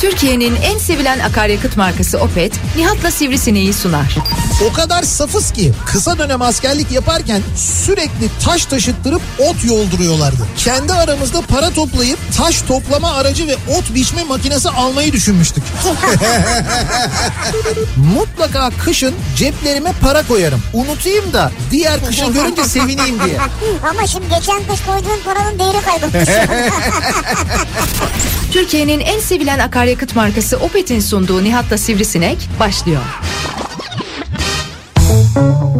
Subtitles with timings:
[0.00, 4.16] Türkiye'nin en sevilen akaryakıt markası Opet, Nihat'la Sivrisineği sunar.
[4.70, 10.46] O kadar safız ki kısa dönem askerlik yaparken sürekli taş taşıttırıp ot yolduruyorlardı.
[10.58, 15.64] Kendi aramızda para toplayıp taş toplama aracı ve ot biçme makinesi almayı düşünmüştük.
[17.96, 20.62] Mutlaka kışın ceplerime para koyarım.
[20.72, 23.38] Unutayım da diğer kışı görünce sevineyim diye.
[23.90, 26.28] Ama şimdi geçen kış koyduğun paranın değeri kaybolmuş.
[28.52, 33.02] Türkiye'nin en sevilen akaryakıt markası Opet'in sunduğu Nihat'la Sivrisinek başlıyor.
[35.42, 35.71] Türkiye'nin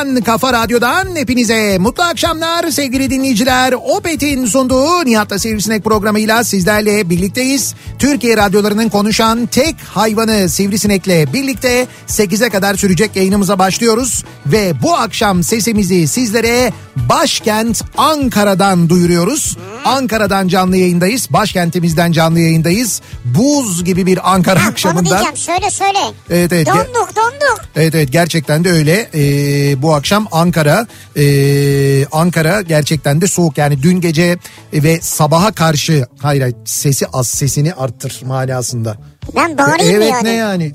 [0.00, 3.72] radyosundan, kafa radyodan hepinize mutlu akşamlar sevgili dinleyiciler.
[3.72, 7.74] Opet'in sunduğu Nihat'la Sivrisinek programıyla sizlerle birlikteyiz.
[7.98, 14.24] Türkiye radyolarının konuşan tek hayvanı Sivrisinek'le birlikte 8'e kadar sürecek yayınımıza başlıyoruz.
[14.46, 19.56] Ve bu akşam sesimizi sizlere başkent Ankara'dan duyuruyoruz.
[19.84, 21.28] Ankara'dan canlı yayındayız.
[21.30, 23.00] Başkentimizden canlı yayındayız.
[23.24, 25.10] Buz gibi bir Ankara Onu akşamında.
[25.10, 25.98] diyeceğim söyle söyle.
[26.30, 26.66] Evet, evet.
[26.66, 27.60] Donduk donduk.
[27.76, 29.08] Evet evet gerçekten de öyle.
[29.14, 34.38] Ee, bu akşam Ankara ee, Ankara gerçekten de soğuk yani dün gece
[34.72, 38.96] ve sabaha karşı hayır, hayır sesi az sesini arttır manasında.
[39.36, 40.24] Ben bağırayım evet yani.
[40.24, 40.72] ne yani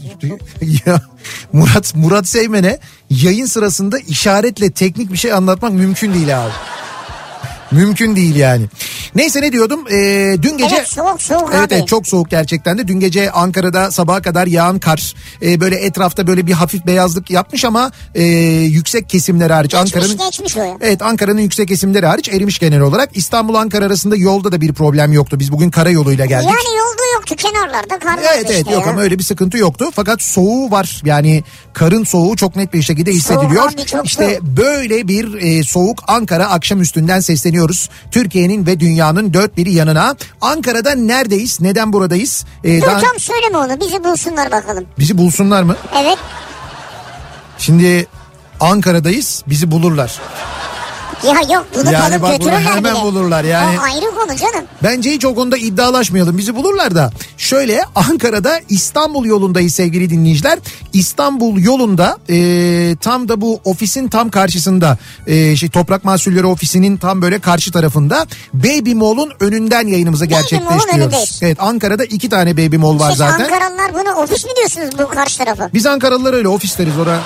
[0.86, 1.02] ya
[1.54, 6.52] Murat Murat Seymen'e yayın sırasında işaretle teknik bir şey anlatmak mümkün değil abi.
[7.72, 8.66] Mümkün değil yani.
[9.16, 9.80] Neyse ne diyordum?
[9.92, 11.74] Ee, dün gece Evet soğuk soğuk Evet, abi.
[11.74, 12.88] evet çok soğuk gerçekten de.
[12.88, 15.14] Dün gece Ankara'da sabaha kadar yağan kar.
[15.42, 18.24] e, böyle etrafta böyle bir hafif beyazlık yapmış ama e,
[18.64, 19.74] yüksek kesimler hariç.
[19.74, 20.20] Ankara'nın.
[20.82, 23.10] Evet Ankara'nın yüksek kesimleri hariç erimiş genel olarak.
[23.18, 25.40] İstanbul Ankara arasında yolda da bir problem yoktu.
[25.40, 26.48] Biz bugün karayoluyla geldik.
[26.50, 28.92] Yani yolda yoktu kenarlarda kar vardı Evet evet işte yok ya.
[28.92, 29.86] ama öyle bir sıkıntı yoktu.
[29.94, 31.02] Fakat soğuğu var.
[31.06, 31.44] Yani
[31.74, 33.64] karın soğuğu çok net bir şekilde hissediliyor.
[33.68, 34.58] abi, işte soğuk.
[34.58, 37.90] böyle bir e, soğuk Ankara akşam üstünden sesleniyoruz.
[38.12, 40.16] Türkiye'nin ve dünyanın dört biri yanına.
[40.42, 41.62] Ankara'da neredeyiz?
[41.62, 42.46] Neden buradayız?
[42.64, 44.86] E, Dur daha- tam söyleme onu bizi bulsunlar bakalım.
[45.00, 45.76] Bizi bulsunlar mı?
[45.96, 46.18] Evet.
[47.58, 48.08] Şimdi
[48.60, 50.20] Ankara'dayız bizi bulurlar.
[51.26, 53.04] Ya yok bunu Yani bak bunu hemen bile.
[53.04, 53.80] bulurlar yani.
[53.80, 54.66] O ayrı konu canım.
[54.84, 56.38] Bence hiç o konuda iddialaşmayalım.
[56.38, 57.12] Bizi bulurlar da.
[57.38, 60.60] Şöyle Ankara'da İstanbul yolundayız sevgili dinleyiciler.
[60.94, 62.36] İstanbul yolunda e,
[63.02, 64.98] tam da bu ofisin tam karşısında
[65.28, 71.40] e, şey Toprak Mahsulleri ofisinin tam böyle karşı tarafında Baby Mall'un önünden yayınımızı Mall'un gerçekleştiriyoruz.
[71.42, 73.44] Evet Ankara'da iki tane Baby Mall var Siz zaten.
[73.44, 75.70] Ankaralılar bunu ofis mi diyorsunuz bu karşı tarafı?
[75.74, 77.20] Biz Ankaralılar öyle ofis deriz oraya.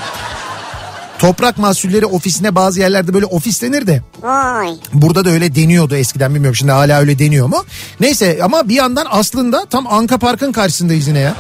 [1.19, 4.69] Toprak Mahsulleri ofisine bazı yerlerde böyle ofis denir de Vay.
[4.93, 7.65] Burada da öyle deniyordu eskiden bilmiyorum şimdi hala öyle deniyor mu?
[7.99, 11.35] Neyse ama bir yandan aslında tam Anka Park'ın karşısındayız yine ya.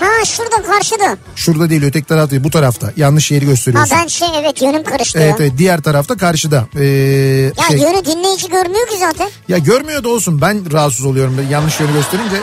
[0.00, 1.16] Ha şurada karşıda.
[1.36, 2.92] Şurada değil öteki tarafta bu tarafta.
[2.96, 3.98] Yanlış yeri Ha gösteriyorsun.
[4.02, 5.46] ben şey evet yönüm karıştı Evet ya.
[5.46, 6.66] evet diğer tarafta karşıda.
[6.76, 9.30] Ee, Ya şey, yönü dinleyici görmüyor ki zaten.
[9.48, 12.36] ya görmüyor da olsun ben rahatsız oluyorum yanlış yönü gösterince.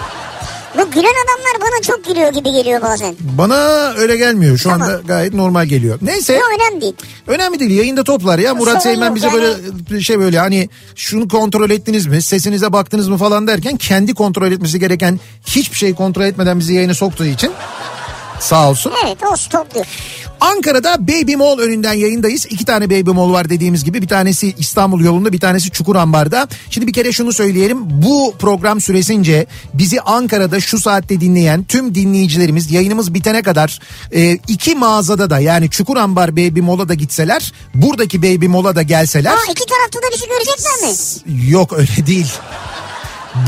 [0.78, 3.16] Bu gülen adamlar bana çok gülüyor gibi geliyor bazen.
[3.19, 4.81] Bana öyle gelmiyor şu Tamam.
[4.81, 5.97] anda gayet normal geliyor.
[6.01, 6.34] Neyse.
[6.34, 6.94] Yok önemli değil.
[7.28, 9.41] Önemli değil yayında toplar ya Murat Sorun Seymen bize yani.
[9.89, 14.51] böyle şey böyle hani şunu kontrol ettiniz mi sesinize baktınız mı falan derken kendi kontrol
[14.51, 17.51] etmesi gereken hiçbir şey kontrol etmeden bizi yayına soktuğu için
[18.44, 18.94] sağ olsun.
[19.06, 19.86] Evet o stopluyor.
[20.42, 22.45] Ankara'da Baby Mall önünden yayındayız.
[22.45, 24.01] İki tane Baby Mall var dediğimiz gibi.
[24.01, 26.48] Bir tanesi İstanbul yolunda bir tanesi Çukurambar'da.
[26.69, 27.78] Şimdi bir kere şunu söyleyelim.
[28.04, 33.80] Bu program süresince bizi Ankara'da şu saatte dinleyen tüm dinleyicilerimiz yayınımız bitene kadar
[34.16, 39.31] e, iki mağazada da yani Çukurambar Baby Mall'a da gitseler buradaki Baby Mall'a da gelseler
[39.31, 41.50] Ha iki tarafta da bizi görecekler mi?
[41.51, 42.34] yok öyle değil.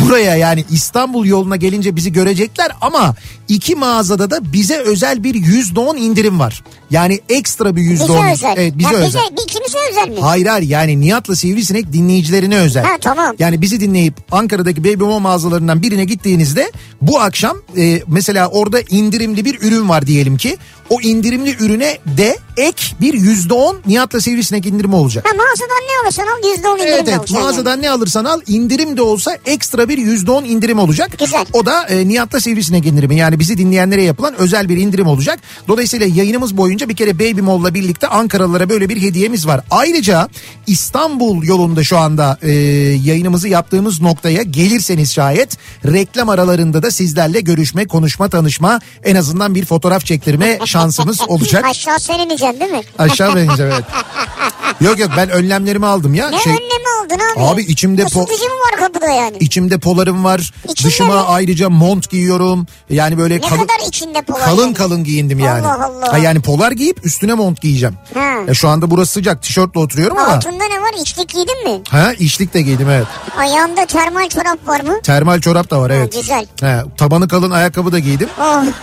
[0.01, 3.15] Buraya yani İstanbul yoluna gelince bizi görecekler ama
[3.47, 6.63] iki mağazada da bize özel bir yüzde on indirim var.
[6.91, 8.27] Yani ekstra bir yüzde Bize on.
[8.27, 8.53] özel.
[8.57, 9.21] Evet bize ya özel.
[9.31, 10.19] Bize, ikimize özel mi?
[10.21, 12.83] Hayır hayır yani Nihat'la Sivrisinek dinleyicilerine özel.
[12.83, 13.35] Ha, tamam.
[13.39, 16.71] Yani bizi dinleyip Ankara'daki Baby Mall mağazalarından birine gittiğinizde
[17.01, 20.57] bu akşam e, mesela orada indirimli bir ürün var diyelim ki.
[20.89, 25.25] O indirimli ürüne de ek bir yüzde on Nihat'la Sivrisinek indirimi olacak.
[25.27, 28.41] Ha mağazadan ne alırsan al yüzde on indirim Evet evet alacaksın mağazadan ne alırsan al
[28.47, 31.19] indirim de olsa ekstra bir yüzde on indirim olacak.
[31.19, 31.45] Güzel.
[31.53, 35.39] O da e, Nihat'la Sivrisinek indirimi yani bizi dinleyenlere yapılan özel bir indirim olacak.
[35.67, 39.61] Dolayısıyla yayınımız boyunca bir kere Baby Mall'la birlikte Ankaralılara böyle bir hediyemiz var.
[39.71, 40.29] Ayrıca
[40.67, 42.51] İstanbul yolunda şu anda e,
[43.05, 49.65] yayınımızı yaptığımız noktaya gelirseniz şayet reklam aralarında da sizlerle görüşme, konuşma, tanışma en azından bir
[49.65, 51.65] fotoğraf çektirme şansımız olacak.
[51.65, 52.81] Aşağı sen ineceksin değil mi?
[52.97, 53.83] Aşağı ineceğim evet.
[54.81, 56.29] Yok yok ben önlemlerimi aldım ya.
[56.29, 57.45] Ne Şey, önlemi aldın abi?
[57.53, 58.29] Abi içimde po-
[58.71, 59.37] var kapıda yani?
[59.39, 60.51] İçimde polarım var.
[60.69, 61.19] İçinde Dışıma mi?
[61.27, 62.67] ayrıca mont giyiyorum.
[62.89, 64.73] Yani böyle Ne kalın kadar içinde polar kalın yani?
[64.73, 65.67] kalın giyindim yani.
[65.67, 66.13] Allah Allah.
[66.13, 67.95] Ha yani polar giyip üstüne mont giyeceğim.
[68.13, 68.19] Ha.
[68.47, 70.33] Ya şu anda burası sıcak tişörtle oturuyorum ama.
[70.33, 70.91] Altında ne var?
[71.01, 71.81] İçlik giydin mi?
[71.89, 73.07] Ha içlik de giydim evet.
[73.37, 75.01] Ayağında termal çorap var mı?
[75.03, 76.13] Termal çorap da var evet.
[76.13, 76.45] güzel.
[76.61, 78.29] Ha, tabanı kalın ayakkabı da giydim.
[78.41, 78.63] Oh.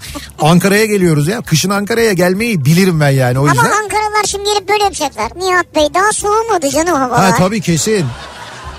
[0.40, 1.40] Ankara'ya geliyoruz ya.
[1.42, 3.64] Kışın Ankara'ya gelmeyi bilirim ben yani o Ama yüzden.
[3.82, 5.32] Ankaralılar şimdi gelip böyle yapacaklar.
[5.36, 7.30] Nihat Bey daha soğumadı canım havalar.
[7.30, 8.04] Ha tabii kesin.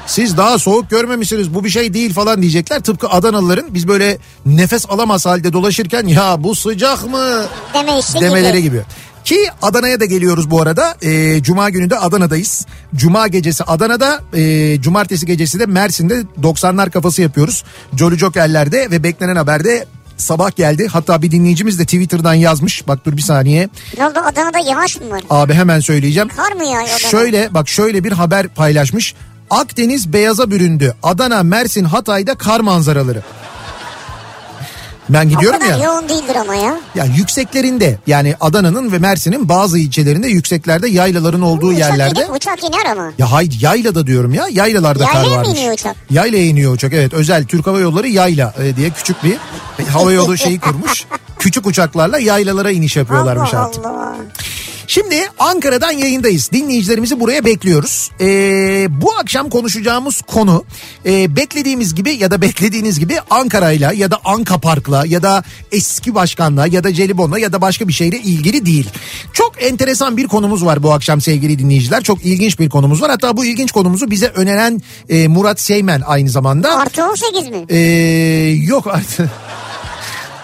[0.08, 2.80] Siz daha soğuk görmemişsiniz bu bir şey değil falan diyecekler.
[2.80, 8.62] Tıpkı Adanalıların biz böyle nefes alamaz halde dolaşırken ya bu sıcak mı Deme işte demeleri
[8.62, 8.76] gibi.
[8.76, 8.84] gibi.
[9.26, 10.96] Ki Adana'ya da geliyoruz bu arada.
[11.02, 12.66] Ee, Cuma günü de Adana'dayız.
[12.96, 17.64] Cuma gecesi Adana'da, e, cumartesi gecesi de Mersin'de 90'lar kafası yapıyoruz.
[17.98, 19.86] Jolly Joker'lerde ve beklenen haberde
[20.18, 20.88] sabah geldi.
[20.92, 22.88] Hatta bir dinleyicimiz de Twitter'dan yazmış.
[22.88, 23.70] Bak dur bir saniye.
[23.98, 25.22] Ne oldu Adana'da yağış mı var?
[25.30, 26.30] Abi hemen söyleyeceğim.
[26.38, 26.98] Kar mı yağıyor Adana'da?
[27.00, 29.14] Şöyle bak şöyle bir haber paylaşmış.
[29.50, 30.94] Akdeniz beyaza büründü.
[31.04, 33.22] Adana, Mersin, Hatay'da kar manzaraları.
[35.10, 35.78] Ben gidiyorum ya.
[35.78, 36.80] yoğun değildir ama ya.
[36.96, 42.20] Ya yükseklerinde yani Adana'nın ve Mersin'in bazı ilçelerinde yükseklerde yaylaların olduğu Uçak yerlerde.
[42.20, 43.12] iner, uçak iner ama.
[43.18, 45.60] Ya hayır yaylada diyorum ya yaylalarda kar Yaylaya mı varmış.
[45.60, 45.96] iniyor uçak?
[46.10, 49.38] Yaylaya iniyor uçak evet özel Türk Hava Yolları yayla e, diye küçük bir
[49.92, 51.06] hava yolu şeyi kurmuş.
[51.40, 53.86] Küçük uçaklarla yaylalara iniş yapıyorlarmış Allah artık.
[53.86, 54.16] Allah.
[54.88, 56.52] Şimdi Ankara'dan yayındayız.
[56.52, 58.12] Dinleyicilerimizi buraya bekliyoruz.
[58.22, 60.66] Ee, bu akşam konuşacağımız konu
[61.06, 66.16] e, beklediğimiz gibi ya da beklediğiniz gibi Ankara'yla ya da Anka Park'la ya da eski
[66.16, 68.90] başkanla ya da Celibon'la ya da başka bir şeyle ilgili değil.
[69.34, 72.04] Çok enteresan bir konumuz var bu akşam sevgili dinleyiciler.
[72.04, 73.12] Çok ilginç bir konumuz var.
[73.12, 76.80] Hatta bu ilginç konumuzu bize öneren e, Murat Seymen aynı zamanda.
[76.80, 77.66] Artı 18 mi?
[77.70, 77.78] Ee,
[78.66, 79.30] yok artık.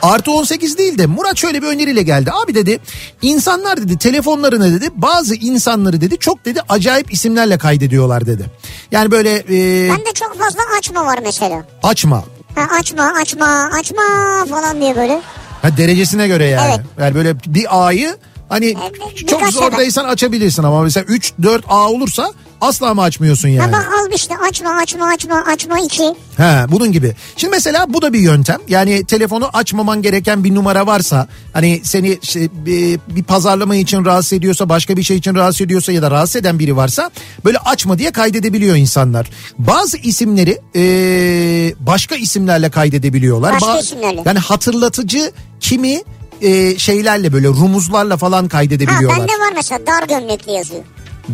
[0.01, 2.31] Artı 18 değil de Murat şöyle bir öneriyle geldi.
[2.31, 2.80] Abi dedi
[3.22, 8.46] insanlar dedi telefonlarına dedi bazı insanları dedi çok dedi acayip isimlerle kaydediyorlar dedi.
[8.92, 11.63] Yani böyle e, Bende çok fazla açma var mesela.
[11.84, 12.24] açma.
[12.56, 14.04] Ha, açma açma açma
[14.50, 15.22] falan diye böyle.
[15.62, 16.72] Ha, derecesine göre yani.
[16.75, 16.86] Evet.
[17.00, 18.18] Yani böyle bir A'yı
[18.50, 23.72] hani Evet, çok zordaysan açabilirsin ama mesela 3 4 A olursa asla mı açmıyorsun yani?
[23.72, 26.04] Ha bak al işte açma açma açma açma 2.
[26.38, 27.16] He bunun gibi.
[27.38, 28.57] Şimdi mesela bu da bir yöntem.
[28.68, 34.34] Yani telefonu açmaman gereken bir numara varsa hani seni işte bir, bir pazarlama için rahatsız
[34.34, 37.10] ediyorsa başka bir şey için rahatsız ediyorsa ya da rahatsız eden biri varsa
[37.46, 39.28] böyle açma diye kaydedebiliyor insanlar.
[39.57, 43.54] Bazı isimleri eee, başka isimlerle kaydedebiliyorlar.
[43.54, 44.22] Başka Ba- isimlerle.
[44.25, 46.01] Yani hatırlatıcı kimi
[46.41, 49.19] eee, şeylerle böyle rumuzlarla falan Ha kaydedebiliyorlar.
[49.19, 50.83] bende var mesela dar gömlekli yazıyor.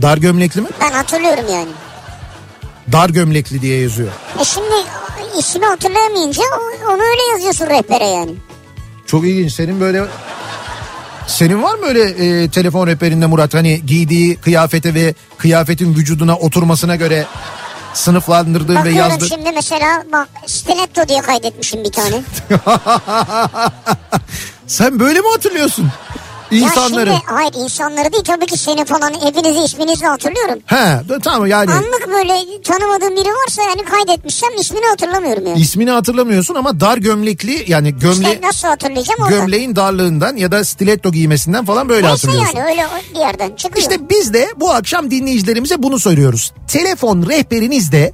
[0.02, 0.68] Dar gömlekli mi?
[0.82, 1.70] Ben hatırlıyorum yani.
[2.92, 4.10] Dar gömlekli diye yazıyor.
[4.42, 4.76] E şimdi
[5.40, 6.42] ismi hatırlayamayınca
[6.88, 8.32] onu öyle yazıyorsun rehbere yani.
[9.06, 9.54] Çok ilginç.
[9.54, 10.04] Senin böyle
[11.28, 12.02] senin var mı öyle
[12.44, 17.26] e, telefon rehberinde Murat hani giydiği kıyafete ve kıyafetin vücuduna oturmasına göre
[17.94, 19.28] sınıflandırdığın ve Bakıyorum yazdığın...
[19.28, 22.22] şimdi mesela bak stiletto diye kaydetmişim bir tane.
[24.68, 25.88] Sen böyle mi hatırlıyorsun
[26.52, 27.10] insanları?
[27.10, 30.60] Ya şimdi hayır insanları değil tabii ki seni falan hepinizi isminizi hatırlıyorum.
[30.66, 35.60] He tamam yani Anlık böyle tanımadığım biri varsa yani kaydetmişsem ismini hatırlamıyorum yani.
[35.60, 39.36] ismini hatırlamıyorsun ama dar gömlekli yani gömle İşte nasıl hatırlayacağım orada?
[39.36, 42.58] gömleğin darlığından ya da stiletto giymesinden falan böyle Neyse hatırlıyorsun.
[42.58, 43.82] yani öyle bir yerden çıkıyor.
[43.82, 46.54] İşte biz de bu akşam dinleyicilerimize bunu soruyoruz.
[46.68, 48.14] Telefon rehberinizde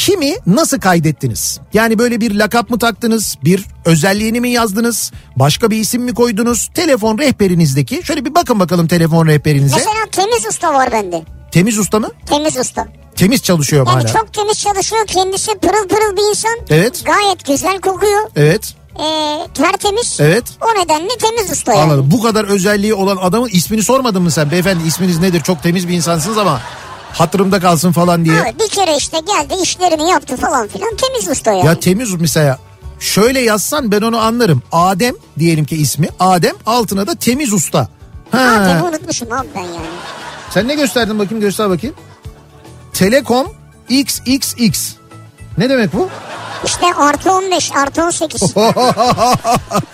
[0.00, 1.60] kimi nasıl kaydettiniz?
[1.74, 3.36] Yani böyle bir lakap mı taktınız?
[3.44, 5.12] Bir özelliğini mi yazdınız?
[5.36, 6.70] Başka bir isim mi koydunuz?
[6.74, 9.76] Telefon rehberinizdeki şöyle bir bakın bakalım telefon rehberinize.
[9.76, 11.22] Mesela temiz usta var bende.
[11.52, 12.08] Temiz usta mı?
[12.26, 12.88] Temiz usta.
[13.16, 14.12] Temiz çalışıyor Yani hala.
[14.12, 15.06] çok temiz çalışıyor.
[15.06, 16.58] Kendisi pırıl pırıl bir insan.
[16.70, 17.02] Evet.
[17.06, 18.30] Gayet güzel kokuyor.
[18.36, 18.74] Evet.
[19.00, 20.16] Ee, tertemiz.
[20.20, 20.44] Evet.
[20.60, 21.82] O nedenle temiz usta yani.
[21.82, 22.08] Anladım.
[22.10, 24.50] Bu kadar özelliği olan adamın ismini sormadın mı sen?
[24.50, 25.40] Beyefendi isminiz nedir?
[25.40, 26.60] Çok temiz bir insansınız ama
[27.12, 28.40] hatırımda kalsın falan diye.
[28.40, 31.66] Abi bir kere işte geldi işlerini yaptı falan filan temiz usta yani.
[31.66, 32.58] Ya temiz mesela
[33.00, 34.62] şöyle yazsan ben onu anlarım.
[34.72, 36.08] Adem diyelim ki ismi.
[36.20, 37.88] Adem altına da temiz usta.
[38.30, 38.38] Ha.
[38.38, 39.86] Adem'i unutmuşum abi ben yani.
[40.50, 41.96] Sen ne gösterdin bakayım göster bakayım.
[42.92, 43.52] Telekom
[43.88, 44.92] XXX.
[45.58, 46.08] Ne demek bu?
[46.64, 48.42] İşte artı 15 artı 18.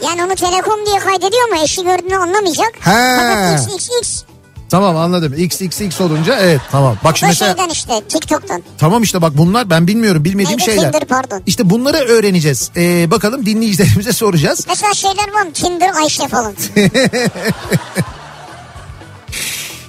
[0.05, 2.73] yani onu telekom diye kaydediyor ama eşi gördüğünü anlamayacak.
[2.81, 3.17] He.
[3.17, 4.23] Fakat XXX.
[4.71, 5.35] Tamam anladım.
[5.35, 6.97] XXX olunca evet tamam.
[7.05, 8.63] Bak şimdi mesela şeyden işte TikTok'tan.
[8.79, 10.71] tamam işte bak bunlar ben bilmiyorum bilmediğim Neydi?
[10.71, 10.93] şeyler.
[10.93, 11.43] Tinder, pardon.
[11.47, 12.71] İşte bunları öğreneceğiz.
[12.77, 14.65] Ee, bakalım dinleyicilerimize soracağız.
[14.69, 15.53] Mesela şeyler var mı?
[15.53, 16.55] Tinder Ayşe falan.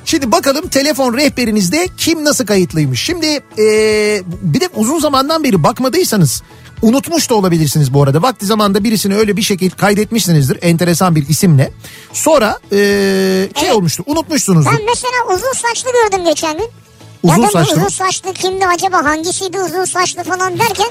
[0.06, 3.02] Şimdi bakalım telefon rehberinizde kim nasıl kayıtlıymış.
[3.02, 3.26] Şimdi
[3.60, 6.44] ee, bir de uzun zamandan beri bakmadıysanız
[6.82, 8.22] unutmuş da olabilirsiniz bu arada.
[8.22, 11.72] Vakti zamanda birisini öyle bir şekilde kaydetmişsinizdir enteresan bir isimle.
[12.14, 12.76] Sonra ee,
[13.56, 13.76] şey Evet.
[13.76, 14.72] olmuştur unutmuşsunuzdur.
[14.72, 16.70] Ben mesela uzun saçlı gördüm geçen gün.
[17.24, 20.88] Uzun ya saçlı uzun saçlı kimdi acaba hangisiydi uzun saçlı falan derken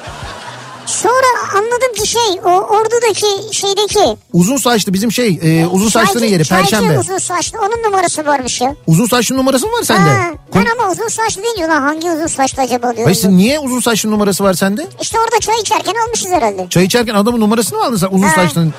[0.86, 6.32] sonra anladım ki şey o ordudaki şeydeki Uzun saçlı bizim şey ee, uzun saçlının çaycı-
[6.32, 6.98] yeri çaycı perşembe.
[6.98, 8.74] uzun saçlı onun numarası varmış ya.
[8.86, 10.10] Uzun saçlı numarası mı var sende?
[10.10, 13.14] Ha, ben Kon- ama uzun saçlı deyince lan hangi uzun saçlı acaba diyorum.
[13.22, 14.86] Hayır niye uzun saçlı numarası var sende?
[15.00, 16.66] İşte orada çay içerken almışız herhalde.
[16.70, 18.34] Çay içerken adamın numarasını mı aldın sen uzun Ha.
[18.34, 18.74] saçlının?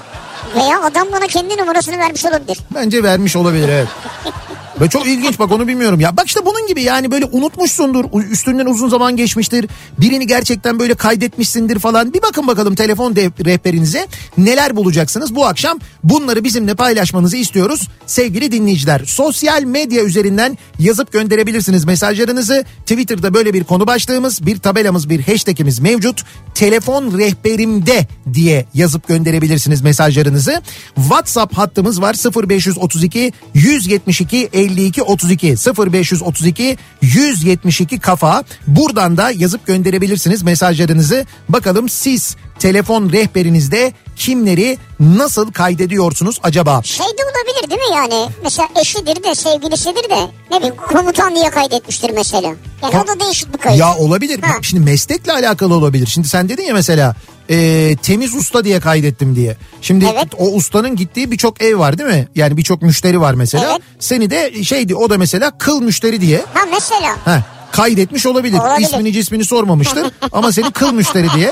[0.55, 2.57] Veya adam bana kendi numarasını vermiş olabilir.
[2.75, 3.87] Bence vermiş olabilir evet.
[4.81, 6.17] Ve çok ilginç bak onu bilmiyorum ya.
[6.17, 8.05] Bak işte bunun gibi yani böyle unutmuşsundur.
[8.31, 9.65] Üstünden uzun zaman geçmiştir.
[9.99, 12.13] Birini gerçekten böyle kaydetmişsindir falan.
[12.13, 14.07] Bir bakın bakalım telefon rehberinize
[14.37, 15.35] neler bulacaksınız.
[15.35, 17.87] Bu akşam bunları bizimle paylaşmanızı istiyoruz.
[18.05, 22.65] Sevgili dinleyiciler sosyal medya üzerinden yazıp gönderebilirsiniz mesajlarınızı.
[22.79, 26.23] Twitter'da böyle bir konu başlığımız, bir tabelamız, bir hashtagimiz mevcut.
[26.55, 30.61] Telefon rehberimde diye yazıp gönderebilirsiniz mesajlarınızı.
[30.95, 32.15] WhatsApp hattımız var
[32.47, 35.55] 0532 172 52 32
[35.91, 38.43] 0532 172 kafa.
[38.67, 41.25] Buradan da yazıp gönderebilirsiniz mesajlarınızı.
[41.49, 46.81] Bakalım siz telefon rehberinizde kimleri nasıl kaydediyorsunuz acaba?
[46.83, 48.29] Şey de olabilir değil mi yani?
[48.43, 52.53] Mesela eşidir de sevgilisidir de ne bileyim komutan diye kaydetmiştir mesela.
[52.83, 53.79] Yani o da değişik bir kayıt.
[53.79, 54.39] Ya olabilir.
[54.41, 54.53] Ha.
[54.61, 56.07] Şimdi meslekle alakalı olabilir.
[56.07, 57.15] Şimdi sen dedin ya mesela
[57.49, 59.57] e, temiz usta diye kaydettim diye.
[59.81, 60.27] Şimdi Evet.
[60.37, 62.27] o ustanın gittiği birçok ev var değil mi?
[62.35, 63.71] Yani birçok müşteri var mesela.
[63.71, 63.81] Evet.
[63.99, 67.15] Seni de şeydi o da mesela kıl müşteri diye Ha mesela.
[67.25, 68.57] heh, kaydetmiş olabilir.
[68.59, 68.87] Olabilir.
[68.87, 71.51] İsmini cismini sormamıştır ama seni kıl müşteri diye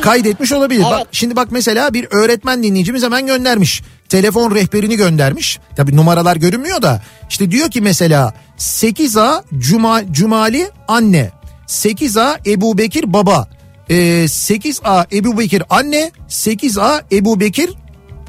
[0.00, 0.82] kaydetmiş olabilir.
[0.84, 1.06] Bak Evet.
[1.12, 3.82] şimdi bak mesela bir öğretmen dinleyicimiz hemen göndermiş.
[4.08, 5.58] Telefon rehberini göndermiş.
[5.76, 7.02] Tabi numaralar görünmüyor da.
[7.28, 11.30] İşte diyor ki mesela 8A Cuma, Cumali anne.
[11.68, 13.48] 8A Ebu Bekir baba.
[13.90, 13.94] Ee,
[14.28, 16.10] 8A Ebu Bekir anne.
[16.28, 17.70] 8A Ebu Bekir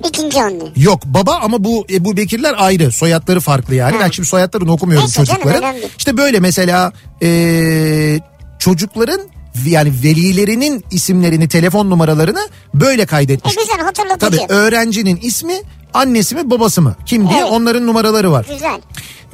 [0.08, 0.64] İkinci anne.
[0.76, 3.96] Yok baba ama bu Ebu Bekirler ayrı soyadları farklı yani.
[4.00, 5.74] Ben şimdi soyadlarını okumuyorum Neyse canım, çocukların.
[5.76, 5.88] değil.
[5.98, 8.20] İşte böyle mesela eee,
[8.60, 9.22] çocukların
[9.66, 13.56] yani velilerinin isimlerini telefon numaralarını böyle E kaydetmiş.
[13.56, 14.38] güzel hatırlatıcı.
[14.38, 15.56] Tabii öğrencinin ismi
[15.94, 17.52] annesi mi babası mı kim diye Evet.
[17.52, 18.46] onların numaraları var.
[18.54, 18.82] Güzel.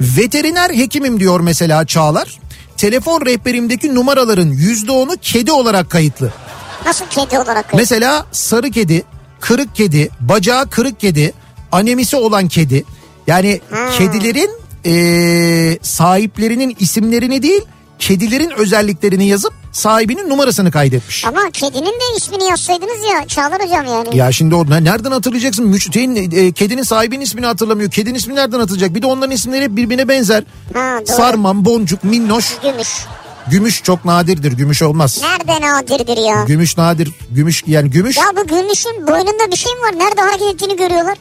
[0.00, 2.38] Veteriner hekimim diyor mesela Çağlar.
[2.84, 6.32] Telefon rehberimdeki numaraların %10'u kedi olarak kayıtlı.
[6.86, 7.74] Nasıl kedi olarak kayıt?
[7.74, 9.02] Mesela sarı kedi,
[9.40, 11.32] kırık kedi, bacağı kırık kedi,
[11.72, 12.84] anemisi olan kedi.
[13.26, 13.60] Yani
[13.98, 14.50] kedilerin
[14.84, 17.62] eee, sahiplerinin isimlerini değil,
[17.98, 21.24] kedilerin özelliklerini yazıp sahibinin numarasını kaydetmiş.
[21.24, 24.16] Ama kedinin de ismini yazsaydınız ya Çağlar hocam yani.
[24.16, 25.66] Ya şimdi o nereden hatırlayacaksın?
[25.66, 27.90] Müçteğin e, kedinin sahibinin ismini hatırlamıyor.
[27.90, 28.94] Kedinin ismi nereden hatırlayacak?
[28.94, 30.44] Bir de onların isimleri hep birbirine benzer.
[30.74, 31.16] Ha, doğru.
[31.16, 32.56] Sarman, boncuk, minnoş.
[32.62, 32.88] Gümüş.
[33.50, 34.52] Gümüş çok nadirdir.
[34.52, 35.22] Gümüş olmaz.
[35.22, 36.44] Nerede nadirdir ya?
[36.44, 37.10] Gümüş nadir.
[37.30, 38.16] Gümüş yani gümüş.
[38.16, 39.98] Ya bu gümüşün boynunda bir şey mi var?
[39.98, 41.18] Nerede hareket ettiğini görüyorlar.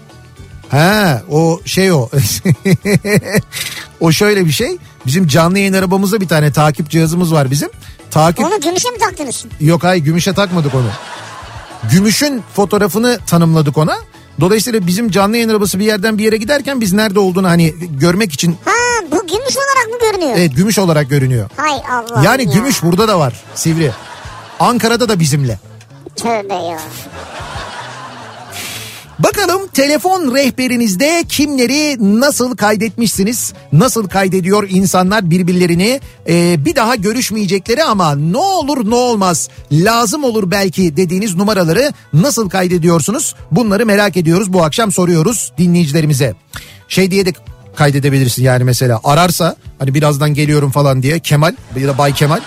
[0.69, 2.09] Ha o şey o.
[3.99, 4.77] o şöyle bir şey.
[5.05, 7.69] Bizim canlı yayın arabamızda bir tane takip cihazımız var bizim.
[8.13, 9.45] Takip Onu gümüşe mi taktınız?
[9.61, 10.87] yok hayır gümüşe takmadık onu.
[11.91, 13.97] Gümüşün fotoğrafını tanımladık ona.
[14.39, 18.33] Dolayısıyla bizim canlı yayın arabası bir yerden bir yere giderken biz nerede olduğunu hani görmek
[18.33, 18.71] için Ha
[19.11, 20.37] bu gümüş olarak mı görünüyor?
[20.37, 21.49] evet gümüş olarak görünüyor.
[21.57, 22.23] Hay Allah.
[22.23, 23.91] Yani gümüş burada da var Sivri.
[24.59, 25.59] Ankara'da da bizimle.
[26.15, 26.79] Tövbe ya.
[29.19, 33.53] Bakalım telefon rehberinizde kimleri nasıl kaydetmişsiniz?
[33.73, 35.99] Nasıl kaydediyor insanlar birbirlerini?
[36.27, 42.49] Ee, bir daha görüşmeyecekleri ama ne olur ne olmaz lazım olur belki dediğiniz numaraları nasıl
[42.49, 43.35] kaydediyorsunuz?
[43.51, 46.33] Bunları merak ediyoruz bu akşam soruyoruz dinleyicilerimize.
[46.87, 47.33] Şey diye de
[47.75, 52.39] kaydedebilirsin yani mesela ararsa hani birazdan geliyorum falan diye Kemal ya da Bay Kemal.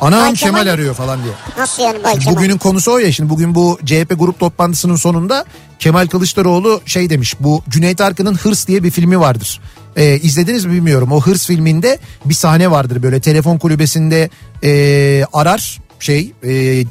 [0.00, 1.32] Anam Bay Kemal, Kemal- arıyor falan diye.
[1.58, 2.36] Nasıl yani Bay Kemal?
[2.36, 5.44] Bugünün konusu o ya şimdi bugün bu CHP grup toplantısının sonunda
[5.78, 9.60] Kemal Kılıçdaroğlu şey demiş bu Cüneyt Arkın'ın Hırs diye bir filmi vardır.
[9.96, 14.30] Ee, izlediniz mi bilmiyorum o Hırs filminde bir sahne vardır böyle telefon kulübesinde
[14.64, 16.84] ee, arar şey ee, ee,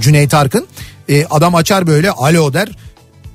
[0.00, 0.66] Cüneyt Arkın
[1.08, 2.68] Ee, adam açar böyle alo der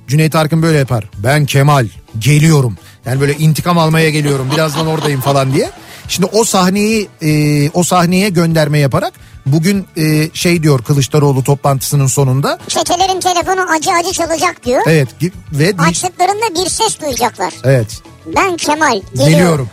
[0.08, 1.86] Cüneyt Arkın böyle yapar ben Kemal
[2.18, 5.70] geliyorum yani böyle intikam almaya geliyorum birazdan oradayım falan diye.
[6.08, 9.12] Şimdi o sahneyi e, o sahneye gönderme yaparak
[9.46, 12.58] bugün e, şey diyor Kılıçdaroğlu toplantısının sonunda.
[12.68, 14.82] Çetelerin telefonu acı acı çalacak diyor.
[14.86, 15.08] Evet
[15.52, 17.54] ve Açtıklarında bir ses duyacaklar.
[17.64, 18.02] evet
[18.36, 19.30] Ben Kemal geliyorum.
[19.32, 19.68] geliyorum.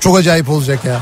[0.00, 1.00] Çok acayip olacak ya.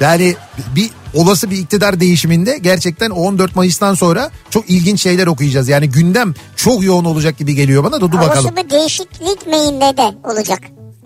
[0.00, 0.36] Yani
[0.76, 5.68] bir olası bir iktidar değişiminde gerçekten o 14 Mayıs'tan sonra çok ilginç şeyler okuyacağız.
[5.68, 8.44] Yani gündem çok yoğun olacak gibi geliyor bana da dur bakalım.
[8.44, 10.60] Olası bir değişiklik meyinde de olacak.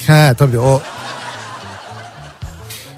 [0.07, 0.81] He tabii o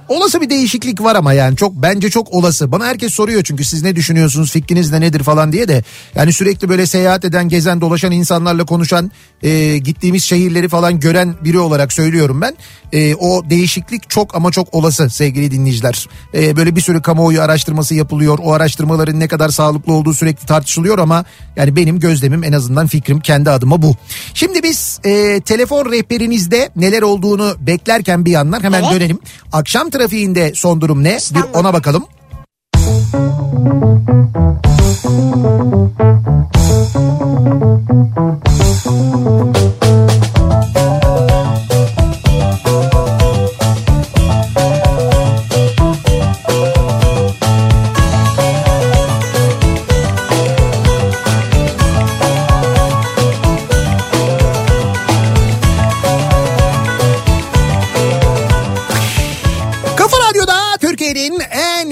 [0.09, 2.73] Olası bir değişiklik var ama yani çok bence çok olası.
[2.73, 5.85] Bana herkes soruyor çünkü siz ne düşünüyorsunuz fikriniz de nedir falan diye de.
[6.15, 9.11] Yani sürekli böyle seyahat eden gezen dolaşan insanlarla konuşan
[9.43, 12.57] e, gittiğimiz şehirleri falan gören biri olarak söylüyorum ben.
[12.93, 16.09] E, o değişiklik çok ama çok olası sevgili dinleyiciler.
[16.35, 18.39] E, böyle bir sürü kamuoyu araştırması yapılıyor.
[18.43, 21.25] O araştırmaların ne kadar sağlıklı olduğu sürekli tartışılıyor ama
[21.57, 23.95] yani benim gözlemim en azından fikrim kendi adıma bu.
[24.35, 28.93] Şimdi biz e, telefon rehberinizde neler olduğunu beklerken bir yandan hemen Evet.
[28.95, 29.19] dönelim.
[29.53, 31.19] Akşam trafiğinde son durum ne?
[31.35, 32.05] Bir ona bakalım.
[38.83, 40.18] Kafa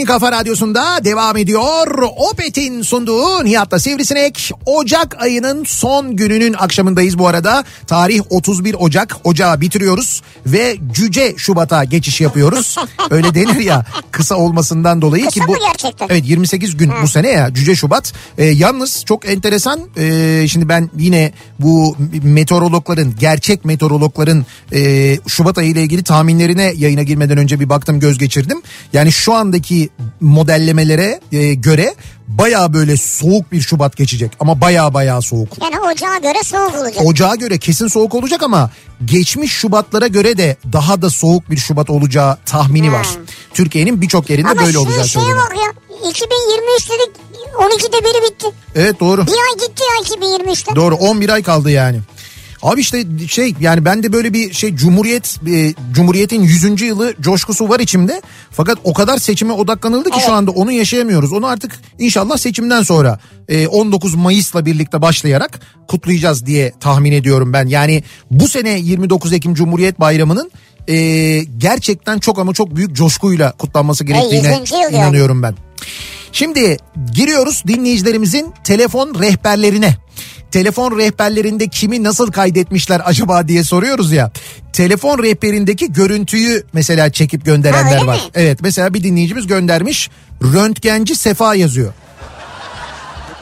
[0.07, 2.03] kafa radyosunda devam ediyor.
[2.17, 4.53] Opet'in sunduğu Nihat'la Sivrisinek.
[4.67, 7.65] Ocak ayının son gününün akşamındayız bu arada.
[7.87, 9.17] Tarih 31 Ocak.
[9.25, 12.77] Ocağı bitiriyoruz ve Cüce Şubat'a geçiş yapıyoruz.
[13.11, 16.07] Öyle denir ya kısa olmasından dolayı Kısa ki bu gerçekten?
[16.11, 18.13] Evet 28 gün bu sene ya Cüce Şubat.
[18.39, 25.71] Ee, yalnız çok enteresan ee, şimdi ben yine bu meteorologların gerçek meteorologların ee, Şubat ayı
[25.71, 28.63] ile ilgili tahminlerine yayına girmeden önce bir baktım göz geçirdim.
[28.93, 31.95] Yani şu andaki modellemelere ee, göre
[32.29, 35.49] baya böyle soğuk bir Şubat geçecek ama baya baya soğuk.
[35.63, 37.05] Yani ocağa göre soğuk olacak.
[37.05, 38.71] Ocağa göre kesin soğuk olacak ama
[39.05, 43.09] geçmiş Şubatlara göre de daha da soğuk bir Şubat olacağı tahmini var.
[43.55, 45.73] Türkiye'nin birçok yerinde Ama böyle şu olacağı şeye bak ya.
[46.11, 47.17] 2023 dedik
[47.55, 48.47] 12'de biri bitti.
[48.75, 49.27] Evet doğru.
[49.27, 50.77] Bir ay gitti ya 2023'te.
[50.77, 52.01] Doğru 11 ay kaldı yani.
[52.63, 56.83] Abi işte şey yani bende böyle bir şey Cumhuriyet e, Cumhuriyet'in 100.
[56.83, 58.23] yılı coşkusu var içimde.
[58.51, 61.33] Fakat o kadar seçime odaklanıldı ki şu anda onu yaşayamıyoruz.
[61.33, 67.67] Onu artık inşallah seçimden sonra e, 19 Mayıs'la birlikte başlayarak kutlayacağız diye tahmin ediyorum ben.
[67.67, 70.51] Yani bu sene 29 Ekim Cumhuriyet Bayramı'nın
[70.89, 70.97] e,
[71.59, 74.73] gerçekten çok ama çok büyük coşkuyla kutlanması gerektiğine 100.
[74.73, 74.97] yıl yani.
[74.97, 75.55] inanıyorum ben.
[76.33, 76.77] Şimdi
[77.13, 79.97] giriyoruz dinleyicilerimizin telefon rehberlerine.
[80.51, 84.31] Telefon rehberlerinde kimi nasıl kaydetmişler acaba diye soruyoruz ya.
[84.73, 88.15] Telefon rehberindeki görüntüyü mesela çekip gönderenler Ha, var.
[88.15, 88.21] mi?
[88.35, 90.11] Evet mesela bir dinleyicimiz göndermiş.
[90.43, 91.93] Röntgenci Sefa yazıyor.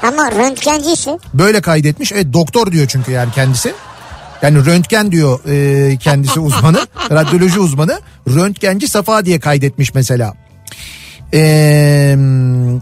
[0.03, 2.13] Ama röntgenciyse Böyle kaydetmiş.
[2.13, 3.75] Evet doktor diyor çünkü yani kendisi.
[4.43, 6.79] Yani röntgen diyor e, kendisi uzmanı.
[7.11, 8.01] radyoloji uzmanı.
[8.29, 10.35] Röntgenci Safa diye kaydetmiş mesela.
[11.35, 12.17] Ee,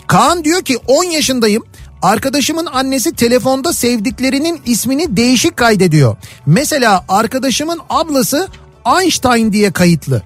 [0.06, 1.62] Kaan diyor ki 10 yaşındayım.
[2.02, 6.16] Arkadaşımın annesi telefonda sevdiklerinin ismini değişik kaydediyor.
[6.46, 8.48] Mesela arkadaşımın ablası
[9.00, 10.22] Einstein diye kayıtlı.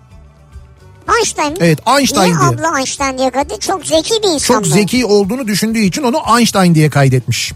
[1.18, 1.58] Einstein mi?
[1.60, 2.54] Evet, Einstein Niye diyor.
[2.54, 3.58] abla Einstein diye kadın?
[3.58, 4.68] Çok zeki bir insan Çok bu.
[4.68, 7.52] zeki olduğunu düşündüğü için onu Einstein diye kaydetmiş.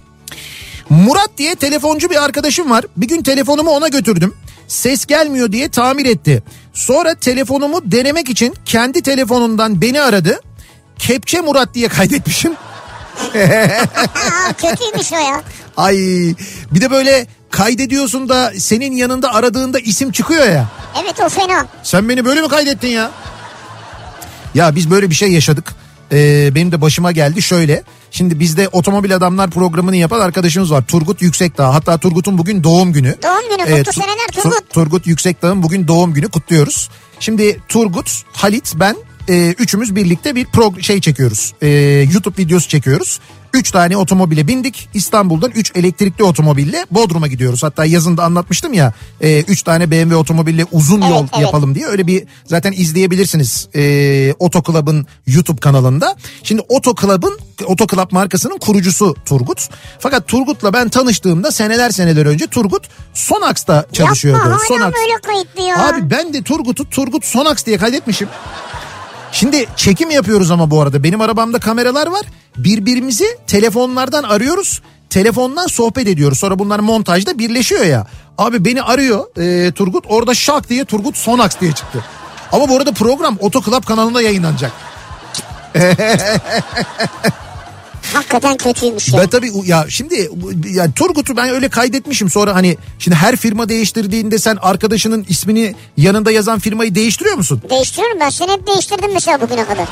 [0.90, 2.84] Murat diye telefoncu bir arkadaşım var.
[2.96, 4.34] Bir gün telefonumu ona götürdüm.
[4.68, 6.42] Ses gelmiyor diye tamir etti.
[6.72, 10.40] Sonra telefonumu denemek için kendi telefonundan beni aradı.
[10.98, 12.52] Kepçe Murat diye kaydetmişim.
[13.34, 15.42] Aa, kötüymüş o ya.
[15.76, 15.96] Ay
[16.70, 20.66] bir de böyle kaydediyorsun da senin yanında aradığında isim çıkıyor ya.
[21.02, 21.66] Evet o fena.
[21.82, 23.10] Sen beni böyle mi kaydettin ya?
[24.54, 25.74] Ya biz böyle bir şey yaşadık.
[26.12, 27.82] Ee, benim de başıma geldi şöyle.
[28.10, 30.82] Şimdi bizde Otomobil Adamlar programını yapan arkadaşımız var.
[30.88, 31.74] Turgut Yüksekdağ.
[31.74, 33.16] Hatta Turgut'un bugün doğum günü.
[33.22, 34.70] Doğum günü, mutlu Tu- seneler Tu- Turgut.
[34.72, 36.90] Turgut Yüksekdağ'ın bugün doğum günü kutluyoruz.
[37.20, 38.96] Şimdi Turgut, Halit, ben
[39.30, 41.52] e, üçümüz birlikte bir pro şey çekiyoruz.
[41.62, 41.68] E,
[42.12, 43.20] YouTube videosu çekiyoruz.
[43.54, 44.88] Üç tane otomobile bindik.
[44.94, 47.62] İstanbul'dan üç elektrikli otomobille Bodrum'a gidiyoruz.
[47.62, 48.92] Hatta yazında anlatmıştım ya.
[49.20, 51.42] e, üç tane BMW otomobille uzun Evet, yol evet.
[51.42, 51.86] yapalım diye.
[51.86, 56.16] Öyle bir zaten izleyebilirsiniz e, Oto Club'ın YouTube kanalında.
[56.42, 59.68] Şimdi Oto Club'ın Oto Club markasının kurucusu Turgut.
[59.98, 62.82] Fakat Turgut'la ben tanıştığımda seneler seneler önce Turgut
[63.14, 64.48] Sonax'ta çalışıyordu.
[64.48, 64.92] Yapma Sonax.
[64.94, 65.88] böyle kayıtlı ya.
[65.88, 68.28] Abi ben de Turgut'u Turgut Sonax diye kaydetmişim.
[69.32, 72.22] Şimdi çekim yapıyoruz ama bu arada benim arabamda kameralar var.
[72.56, 74.80] Birbirimizi telefonlardan arıyoruz.
[75.10, 76.38] Telefondan sohbet ediyoruz.
[76.38, 78.06] Sonra bunlar montajda birleşiyor ya.
[78.38, 80.04] Abi beni arıyor e, Turgut.
[80.08, 82.04] Orada şak diye Turgut Sonax diye çıktı.
[82.52, 84.72] Ama bu arada program Oto Club kanalında yayınlanacak.
[88.14, 89.20] Hakikaten kötüymüş ya.
[89.20, 90.30] Ben tabii ya şimdi
[90.70, 96.30] yani Turgut'u ben öyle kaydetmişim sonra hani şimdi her firma değiştirdiğinde sen arkadaşının ismini yanında
[96.32, 97.62] yazan firmayı değiştiriyor musun?
[97.70, 99.88] Değiştiriyorum ben seni hep değiştirdim mesela bugüne kadar.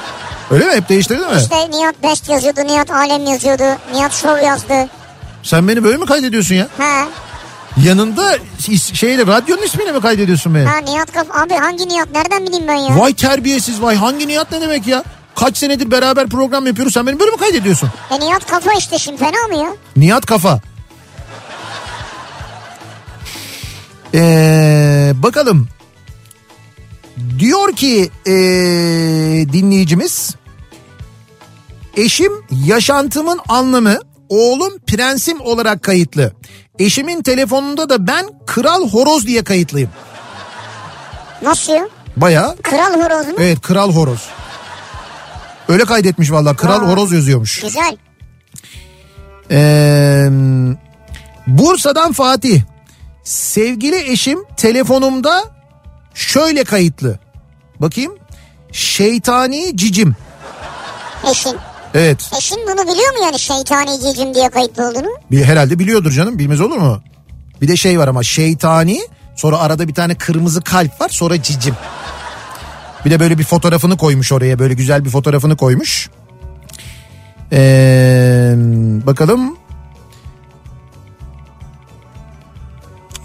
[0.50, 0.72] Öyle mi?
[0.72, 1.40] Hep değiştirdin mi?
[1.42, 4.88] İşte Nihat Best yazıyordu, Nihat Alem yazıyordu, Nihat Show yazdı.
[5.42, 6.68] Sen beni böyle mi kaydediyorsun ya?
[6.78, 7.09] Ha,
[7.85, 8.38] Yanında
[8.94, 10.64] şeyle radyonun ismiyle mi kaydediyorsun beni?
[10.64, 11.26] ha Nihat Kaf...
[11.31, 12.98] Abi hangi Nihat nereden bileyim ben ya?
[12.98, 15.04] Vay terbiyesiz vay hangi niyat ne demek ya?
[15.38, 17.90] Kaç senedir beraber program yapıyoruz sen beni böyle mi kaydediyorsun?
[18.11, 19.74] E Nihat Kafa işte şimdi fena mı ya?
[19.96, 20.61] Nihat Kafa.
[24.14, 25.68] Ee, bakalım.
[27.38, 28.33] Diyor ki ee,
[29.53, 30.35] dinleyicimiz.
[31.96, 32.33] Eşim
[32.66, 33.98] yaşantımın anlamı
[34.29, 36.33] oğlum prensim olarak kayıtlı.
[36.79, 39.90] Eşimin telefonunda da ben kral horoz diye kayıtlıyım.
[41.42, 41.88] Nasıl ya?
[42.16, 43.35] Baya Kral horoz mu?
[43.38, 44.20] evet kral horoz.
[45.68, 46.88] Öyle kaydetmiş vallahi kral Aa.
[46.88, 47.61] horoz yazıyormuş.
[47.61, 47.96] Güzel.
[49.50, 50.28] Ee,
[51.46, 52.62] Bursa'dan Fatih.
[53.24, 55.44] Sevgili eşim telefonumda
[56.14, 57.18] şöyle kayıtlı.
[57.81, 58.12] Bakayım.
[58.72, 60.16] Şeytani cicim.
[61.31, 61.57] Eşin.
[61.94, 62.31] Evet.
[62.38, 65.09] Eşin bunu biliyor mu yani şeytani cicim diye kayıtlı olduğunu?
[65.31, 66.38] Bir, herhalde biliyordur canım.
[66.38, 67.02] Bilmez olur mu?
[67.62, 69.00] Bir de şey var ama şeytani.
[69.37, 71.09] Sonra arada bir tane kırmızı kalp var.
[71.09, 71.74] Sonra cicim.
[73.04, 74.58] Bir de böyle bir fotoğrafını koymuş oraya.
[74.58, 76.11] Böyle güzel bir fotoğrafını koymuş.
[77.52, 78.54] Ee,
[79.06, 79.56] bakalım.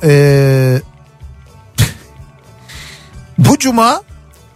[0.03, 0.81] Ee,
[3.37, 4.01] bu cuma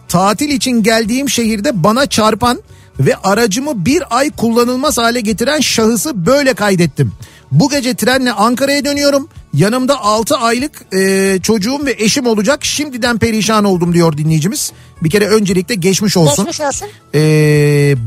[0.08, 2.62] tatil için geldiğim şehirde bana çarpan
[3.00, 7.12] ve aracımı bir ay kullanılmaz hale getiren şahısı böyle kaydettim.
[7.52, 9.28] Bu gece trenle Ankara'ya dönüyorum.
[9.54, 12.64] Yanımda 6 aylık e, çocuğum ve eşim olacak.
[12.64, 14.72] Şimdiden perişan oldum diyor dinleyicimiz.
[15.02, 16.44] Bir kere öncelikle geçmiş olsun.
[16.44, 16.88] Geçmiş olsun.
[17.14, 17.20] E,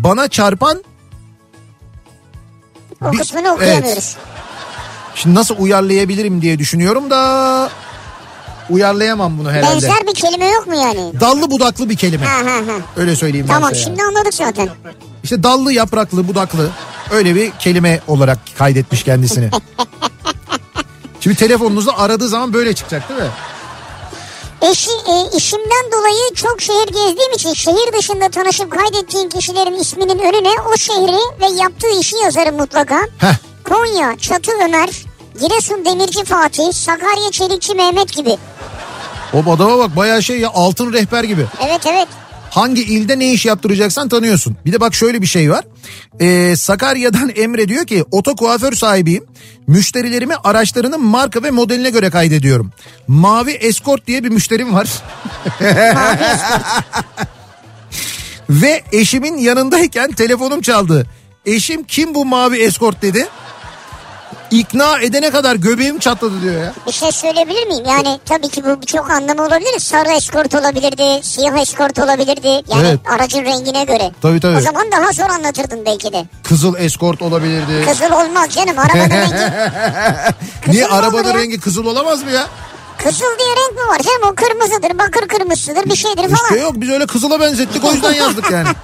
[0.03, 0.83] bana çarpan
[3.05, 4.15] O Bir- kısmını okuyamıyoruz.
[5.15, 7.69] şimdi nasıl uyarlayabilirim diye düşünüyorum da
[8.69, 9.73] uyarlayamam bunu herhalde.
[9.75, 11.19] Benzer bir kelime yok mu yani?
[11.19, 12.25] Dallı budaklı bir kelime.
[12.25, 12.73] Ha ha ha.
[12.97, 14.69] Öyle söyleyeyim ben Tamam size şimdi anladık zaten.
[15.23, 16.69] İşte dallı, yapraklı, budaklı
[17.11, 19.49] öyle bir kelime olarak kaydetmiş kendisini.
[21.19, 23.27] Şimdi telefonunuzda aradığı zaman böyle çıkacak değil mi?
[24.61, 30.49] Eşi, e, işimden dolayı çok şehir gezdiğim için şehir dışında tanışıp kaydettiğim kişilerin isminin önüne
[30.73, 32.95] o şehri ve yaptığı işi yazarım mutlaka.
[33.17, 33.33] Heh.
[33.63, 34.89] Konya, Çatı Ömer,
[35.39, 38.37] Giresun Demirci Fatih, Sakarya Çelikçi Mehmet gibi.
[39.33, 41.45] O adama bak bayağı şey ya altın rehber gibi.
[41.67, 42.07] Evet evet.
[42.51, 44.57] Hangi ilde ne iş yaptıracaksan tanıyorsun.
[44.65, 45.65] Bir de bak şöyle bir şey var.
[46.19, 49.25] Ee, Sakarya'dan Emre diyor ki oto kuaför sahibiyim.
[49.67, 52.71] Müşterilerimi araçlarının marka ve modeline göre kaydediyorum.
[53.07, 54.89] Mavi Escort diye bir müşterim var.
[58.49, 61.07] ve eşimin yanındayken telefonum çaldı.
[61.45, 63.27] Eşim kim bu mavi Escort dedi.
[64.51, 66.73] İkna edene kadar göbeğim çatladı diyor ya.
[66.87, 67.85] Bir şey söyleyebilir miyim?
[67.87, 69.79] Yani tabii ki bu birçok anlamı olabilir.
[69.79, 72.47] Sarı eskort olabilirdi, siyah eskort olabilirdi.
[72.47, 72.99] Yani Evet.
[73.09, 74.11] aracın rengine göre.
[74.21, 74.57] Tabii, tabii.
[74.57, 76.25] O zaman daha zor anlatırdın belki de.
[76.43, 77.85] Kızıl Escort olabilirdi.
[77.89, 79.33] Kızıl olmaz canım arabanın rengi.
[80.67, 82.47] Niye Kızıl arabanın rengi kızıl olamaz mı ya?
[82.97, 84.21] Kızıl diye renk mi var canım?
[84.31, 86.43] O kırmızıdır, bakır kırmızısıdır bir şeydir falan.
[86.49, 88.67] İşte yok biz öyle kızıla benzettik o yüzden yazdık yani.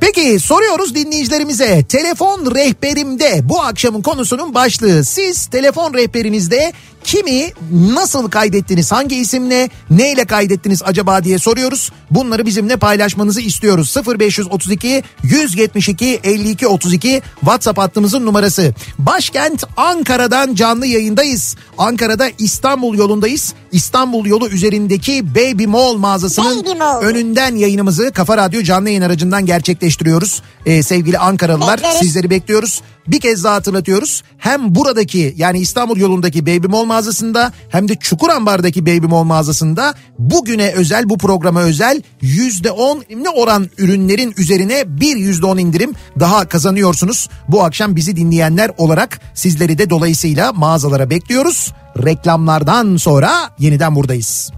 [0.00, 1.82] Peki soruyoruz dinleyicilerimize.
[1.88, 5.04] Telefon rehberimde bu akşamın konusunun başlığı.
[5.04, 6.72] Siz telefon rehberinizde
[7.06, 8.92] kimi nasıl kaydettiniz?
[8.92, 11.90] Hangi isimle neyle kaydettiniz acaba diye soruyoruz.
[12.10, 13.94] Bunları bizimle paylaşmanızı istiyoruz.
[14.18, 18.74] 0532 172 52 32 WhatsApp hattımızın numarası.
[18.98, 21.56] Başkent Ankara'dan canlı yayındayız.
[21.78, 23.54] Ankara'da İstanbul yolundayız.
[23.72, 27.02] İstanbul yolu üzerindeki Baby Mall mağazasının Baby Mall.
[27.02, 30.42] önünden yayınımızı Kafa Radyo canlı yayın aracından gerçekleştiriyoruz.
[30.66, 31.98] Ee, sevgili Ankaralılar Bekleriz.
[31.98, 34.22] sizleri bekliyoruz bir kez daha hatırlatıyoruz.
[34.38, 40.72] Hem buradaki yani İstanbul yolundaki Baby Mall mağazasında hem de Çukurambar'daki Baby Mall mağazasında bugüne
[40.72, 47.28] özel bu programa özel %10 ne oran ürünlerin üzerine bir %10 indirim daha kazanıyorsunuz.
[47.48, 51.72] Bu akşam bizi dinleyenler olarak sizleri de dolayısıyla mağazalara bekliyoruz.
[52.04, 54.52] Reklamlardan sonra yeniden buradayız.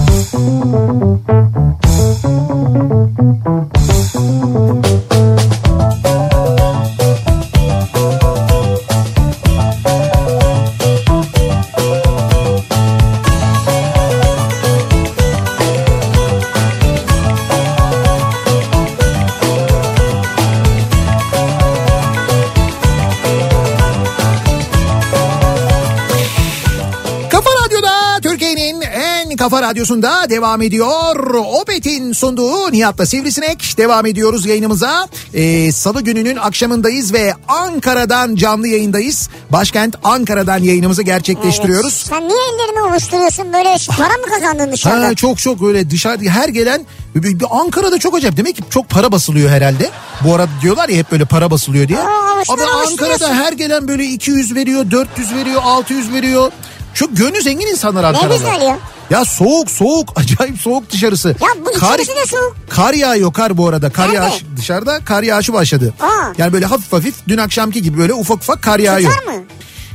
[29.70, 31.16] Radyosu'nda devam ediyor.
[31.60, 35.08] Opet'in sunduğu Nihat'la Sivrisinek devam ediyoruz yayınımıza.
[35.34, 39.28] Ee, Salı gününün akşamındayız ve Ankara'dan canlı yayındayız.
[39.52, 41.94] Başkent Ankara'dan yayınımızı gerçekleştiriyoruz.
[41.94, 45.06] Sen niye ellerini ovuşturuyorsun böyle para mı kazandın dışarıda?
[45.06, 48.88] Ha, çok çok öyle dışarı her gelen bir- bir Ankara'da çok acayip demek ki çok
[48.88, 49.90] para basılıyor herhalde.
[50.24, 51.98] Bu arada diyorlar ya hep böyle para basılıyor diye.
[51.98, 52.62] Aa, Ama.
[52.90, 56.52] Ankara'da her gelen böyle 200 veriyor, 400 veriyor, 600 veriyor.
[56.96, 58.34] Çok gönlü zengin insanlar Ankara'da.
[58.36, 58.78] güzel ya.
[59.10, 61.28] Ya soğuk soğuk acayip soğuk dışarısı.
[61.28, 62.56] Ya bu içerisi de soğuk.
[62.70, 63.90] Kar yağıyor kar bu arada.
[63.90, 65.94] Kar yağış dışarıda kar yağışı başladı.
[66.00, 66.32] Aa.
[66.38, 69.10] Yani böyle hafif hafif dün akşamki gibi böyle ufak ufak kar yağıyor.
[69.12, 69.42] Tutar mı?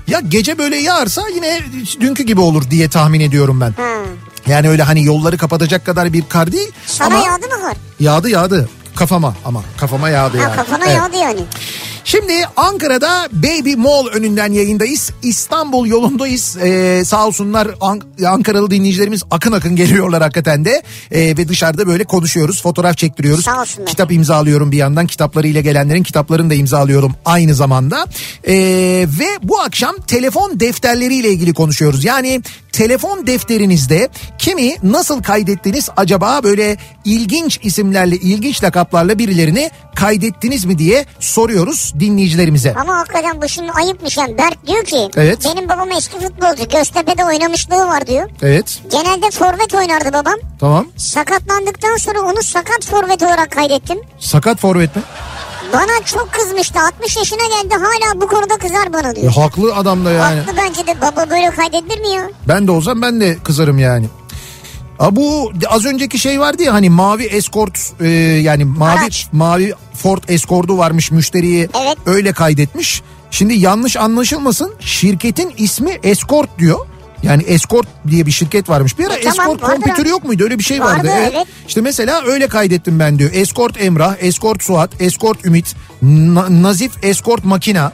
[0.08, 1.60] Ya gece böyle yağarsa yine
[2.00, 3.72] dünkü gibi olur diye tahmin ediyorum ben.
[3.84, 3.90] Ha.
[4.48, 6.72] Yani öyle hani yolları kapatacak kadar bir kar değil.
[6.86, 7.76] Sana ama yağdı mı kar?
[8.00, 8.70] yağdı yağdı.
[8.96, 10.56] Kafama ama kafama yağdı Ha yani.
[10.56, 10.98] kafana Evet.
[10.98, 11.40] yağdı yani.
[12.06, 15.12] Şimdi Ankara'da Baby Mall önünden yayındayız.
[15.24, 16.58] İstanbul yolundayız.
[16.64, 20.82] Ee, sağ olsunlar An- Ankaralı dinleyicilerimiz akın akın geliyorlar hakikaten de.
[21.12, 23.46] Ee, ve dışarıda böyle konuşuyoruz, fotoğraf çektiriyoruz.
[23.46, 23.88] Sağ olsunlar.
[23.90, 25.08] Kitap imzalıyorum bir yandan.
[25.08, 28.06] Kitaplarıyla gelenlerin kitaplarını da imzalıyorum aynı zamanda.
[28.48, 28.54] Ee,
[29.20, 32.06] ve bu akşam telefon defterleriyle ilgili konuşuyoruz.
[32.06, 40.78] Yani telefon defterinizde kimi nasıl kaydettiniz acaba böyle ilginç isimlerle, ilginç lakaplarla birilerini kaydettiniz mi
[40.78, 42.74] diye soruyoruz dinleyicilerimize.
[42.76, 44.38] Ama hakikaten bu şimdi ayıpmış yani.
[44.38, 45.40] Berk diyor ki Evet.
[45.46, 46.70] benim babam eski futbolcu.
[46.70, 48.30] Göztepe'de oynamışlığı var diyor.
[48.42, 50.36] Evet Genelde forvet oynardı babam.
[50.60, 50.88] tamam.
[50.98, 54.00] Sakatlandıktan sonra onu sakat forvet olarak kaydettim.
[54.20, 55.02] Sakat forvet mi?
[55.74, 56.80] Bana çok kızmıştı.
[56.80, 59.32] 60 yaşına geldi hala bu konuda kızar bana E, diyor.
[59.34, 60.40] haklı adam da yani.
[60.40, 62.24] Haklı bence de baba böyle kaydedilir mi ya?
[62.48, 64.06] Ben de olsam ben de kızarım yani.
[65.02, 68.10] A bu az önceki şey vardı ya hani mavi escort e,
[68.44, 69.28] yani mavi Araç.
[69.32, 71.98] mavi Ford Escort'u varmış müşteriyi Evet.
[72.06, 73.02] öyle kaydetmiş.
[73.32, 76.80] Şimdi yanlış anlaşılmasın şirketin ismi Escort diyor.
[77.24, 79.00] Yani Escort diye bir şirket varmış.
[79.00, 80.10] Bir ara E, tamam, Escort ha.
[80.10, 80.44] yok muydu?
[80.44, 81.08] Öyle bir şey vardı.
[81.08, 81.48] Vardı, evet.
[81.68, 83.32] İşte mesela öyle kaydettim ben diyor.
[83.34, 87.92] Escort Emrah, Escort Suat, Escort Ümit, Na- Nazif Escort Makina.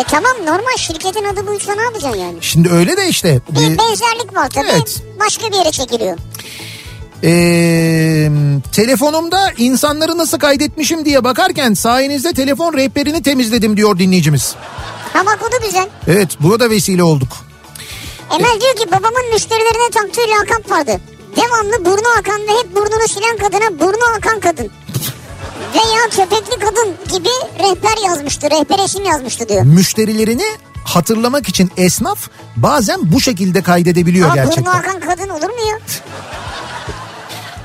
[0.00, 2.36] E tamam normal şirketin adı buysa ne yapacaksın yani?
[2.40, 3.40] Şimdi öyle de işte.
[3.50, 4.66] Bir e, benzerlik var tabii.
[4.72, 5.02] Evet.
[5.20, 6.18] Başka bir yere çekiliyor.
[7.24, 8.28] Ee,
[8.72, 14.54] telefonumda insanları nasıl kaydetmişim diye bakarken sayenizde telefon rehberini temizledim diyor dinleyicimiz.
[15.14, 15.88] Bak o da güzel.
[16.08, 17.28] Evet buna da vesile olduk.
[18.34, 21.00] Emel diyor ki babamın müşterilerine taktığı lakap vardı.
[21.36, 24.70] Devamlı burnu akan ve hep burnunu silen kadına burnu akan kadın.
[25.74, 28.50] Veya köpekli kadın gibi rehber yazmıştı.
[28.50, 29.62] Rehber isim yazmıştı diyor.
[29.62, 30.44] Müşterilerini
[30.84, 34.64] hatırlamak için esnaf bazen bu şekilde kaydedebiliyor Ama gerçekten.
[34.64, 35.78] burnu akan kadın olur mu ya?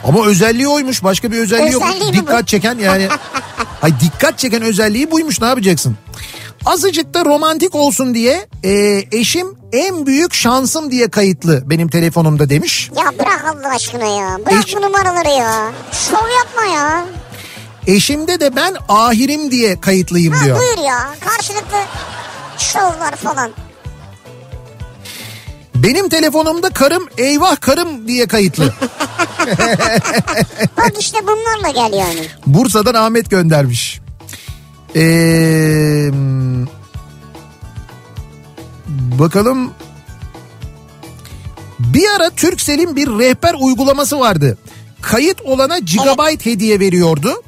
[0.04, 1.84] Ama özelliği oymuş başka bir özelliği yok.
[1.84, 2.14] Özelliği bu?
[2.14, 3.08] Dikkat çeken yani.
[3.82, 5.98] Ay dikkat çeken özelliği buymuş ne yapacaksın?
[6.66, 12.90] Azıcık da romantik olsun diye e, eşim en büyük şansım diye kayıtlı benim telefonumda demiş.
[12.98, 14.38] Ya bırak Allah aşkına ya.
[14.46, 15.72] Bırak Eş- bu numaraları ya.
[15.92, 17.06] Şov yapma ya.
[17.88, 20.60] Eşimde de ben ahirim diye kayıtlıyım Ha diyor.
[20.60, 21.10] buyur ya.
[21.20, 21.78] Karşılıklı
[22.58, 23.52] şovlar falan.
[25.76, 28.74] Benim telefonumda karım eyvah karım diye kayıtlı.
[30.78, 32.28] Bak işte bunlarla gel yani.
[32.46, 34.01] Bursa'dan Ahmet göndermiş.
[34.96, 36.10] Ee,
[39.20, 39.72] bakalım.
[41.80, 44.58] Bir ara Turkcell'in bir rehber uygulaması vardı.
[45.02, 47.44] Kayıt olana gigabyte hediye veriyordu.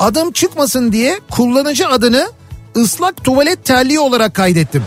[0.00, 2.32] Adım çıkmasın diye kullanıcı adını
[2.76, 4.84] ıslak tuvalet terliği olarak kaydettim.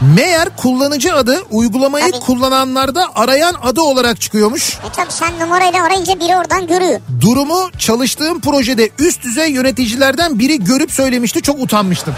[0.00, 2.20] Meğer kullanıcı adı uygulamayı Tabii.
[2.20, 4.74] kullananlarda arayan adı olarak çıkıyormuş.
[4.74, 7.00] E tabi sen numarayla arayınca biri oradan görüyor.
[7.20, 12.14] Durumu çalıştığım projede üst düzey yöneticilerden biri görüp söylemişti çok utanmıştım.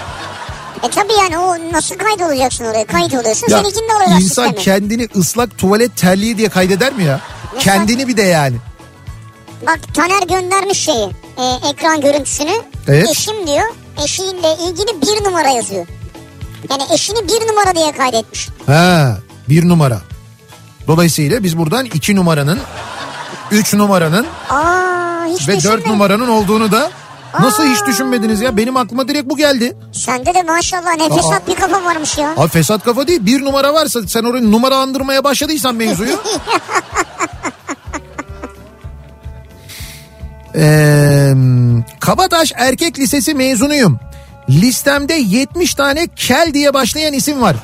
[0.82, 2.86] E tabi yani o nasıl kaydolacaksın oraya?
[2.86, 4.54] Kayıt oluyorsun Ya, seninkini de alıyorlar insan sisteme.
[4.64, 7.20] kendini ıslak tuvalet terliği diye kaydeder mi ya?
[7.54, 8.56] Mesela- Kendini bir de yani.
[9.66, 12.52] Bak Taner göndermiş şeyi e, ekran görüntüsünü.
[12.88, 13.08] Evet.
[13.10, 13.64] Eşim diyor
[14.04, 15.86] eşiyle ilgili bir numara yazıyor.
[16.70, 18.48] Yani eşini bir numara diye kaydetmiş.
[18.66, 19.18] Ha,
[19.48, 19.98] bir numara.
[20.86, 22.58] Dolayısıyla biz buradan iki numaranın,
[23.50, 26.90] üç numaranın Aa hiç ve dört numaranın olduğunu da
[27.40, 27.86] nasıl hiç Aa.
[27.86, 28.56] düşünmediniz ya?
[28.56, 29.76] Benim aklıma direkt bu geldi.
[29.92, 32.34] Sende de maşallah ne fesat bir kafa varmış ya.
[32.36, 36.20] Abi fesat kafa değil bir numara varsa sen orayı numaralandırmaya başladıysan mevzuyu.
[40.54, 41.34] Ee,
[42.00, 43.98] Kabataş Erkek Lisesi mezunuyum.
[44.50, 47.56] Listemde 70 tane Kel diye başlayan isim var.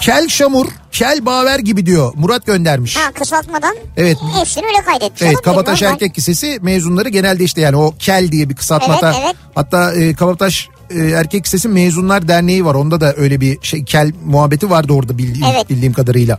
[0.00, 2.12] Kel Şamur, Kel Baver gibi diyor.
[2.16, 2.96] Murat göndermiş.
[2.96, 4.16] Ha kısaltmadan Evet.
[4.38, 5.22] hepsini öyle kaydetmiş.
[5.22, 5.82] Evet Kabataş.
[5.82, 9.12] Erkek Lisesi mezunları genelde işte yani o Kel diye bir kısaltmada.
[9.12, 9.36] Evet, evet.
[9.54, 12.74] Hatta e, Kabataş e, Erkek Lisesi Mezunlar Derneği var.
[12.74, 15.70] Onda da öyle bir şey Kel muhabbeti vardı orada bildiğim, Evet.
[15.70, 16.38] bildiğim kadarıyla.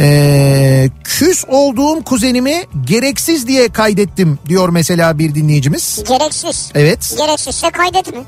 [0.00, 6.04] Ee, küs olduğum kuzenimi gereksiz diye kaydettim diyor mesela bir dinleyicimiz.
[6.08, 6.70] Gereksiz.
[6.74, 7.14] Evet.
[7.18, 8.18] Gereksizse kaydetme.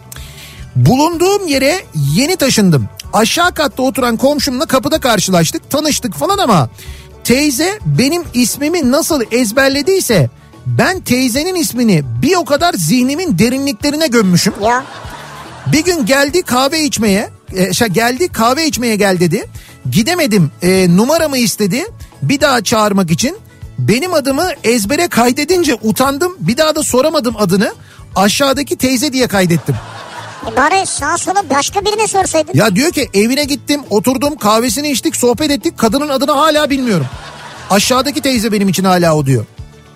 [0.76, 1.80] Bulunduğum yere
[2.14, 2.88] yeni taşındım.
[3.12, 6.68] Aşağı katta oturan komşumla kapıda karşılaştık, tanıştık falan ama
[7.24, 10.30] teyze benim ismimi nasıl ezberlediyse
[10.66, 14.54] ben teyzenin ismini bir o kadar zihnimin derinliklerine gömmüşüm.
[14.64, 14.84] Ya
[15.72, 19.44] Bir gün geldi kahve içmeye, e, şey, geldi kahve içmeye gel dedi.
[19.92, 21.84] Gidemedim, e, numaramı istedi.
[22.22, 23.36] Bir daha çağırmak için
[23.78, 26.36] benim adımı ezbere kaydedince utandım.
[26.38, 27.74] Bir daha da soramadım adını.
[28.16, 29.74] Aşağıdaki teyze diye kaydettim.
[30.52, 32.52] e bari sağa sola başka birine sorsaydın.
[32.54, 37.06] Ya diyor ki evine gittim oturdum kahvesini içtik sohbet ettik kadının adını hala bilmiyorum.
[37.70, 39.44] Aşağıdaki teyze benim için hala o diyor.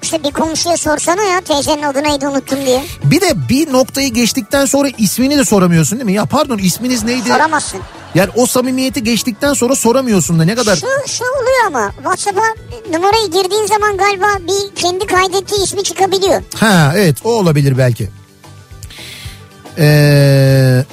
[0.03, 2.85] İşte bir komşuya sorsana ya teyzenin adı neydi unuttum diye.
[3.05, 6.13] Bir de bir noktayı geçtikten sonra ismini de soramıyorsun değil mi?
[6.13, 7.29] Ya pardon isminiz neydi?
[7.29, 7.81] Soramazsın.
[8.15, 10.77] Yani o samimiyeti geçtikten sonra soramıyorsun da ne kadar...
[10.77, 12.43] Şu, şu oluyor ama WhatsApp'a
[12.93, 16.43] numarayı girdiğin zaman galiba bir kendi kaydettiği ismi çıkabiliyor.
[16.57, 18.11] Ha evet o olabilir belki.
[19.79, 20.85] Ee,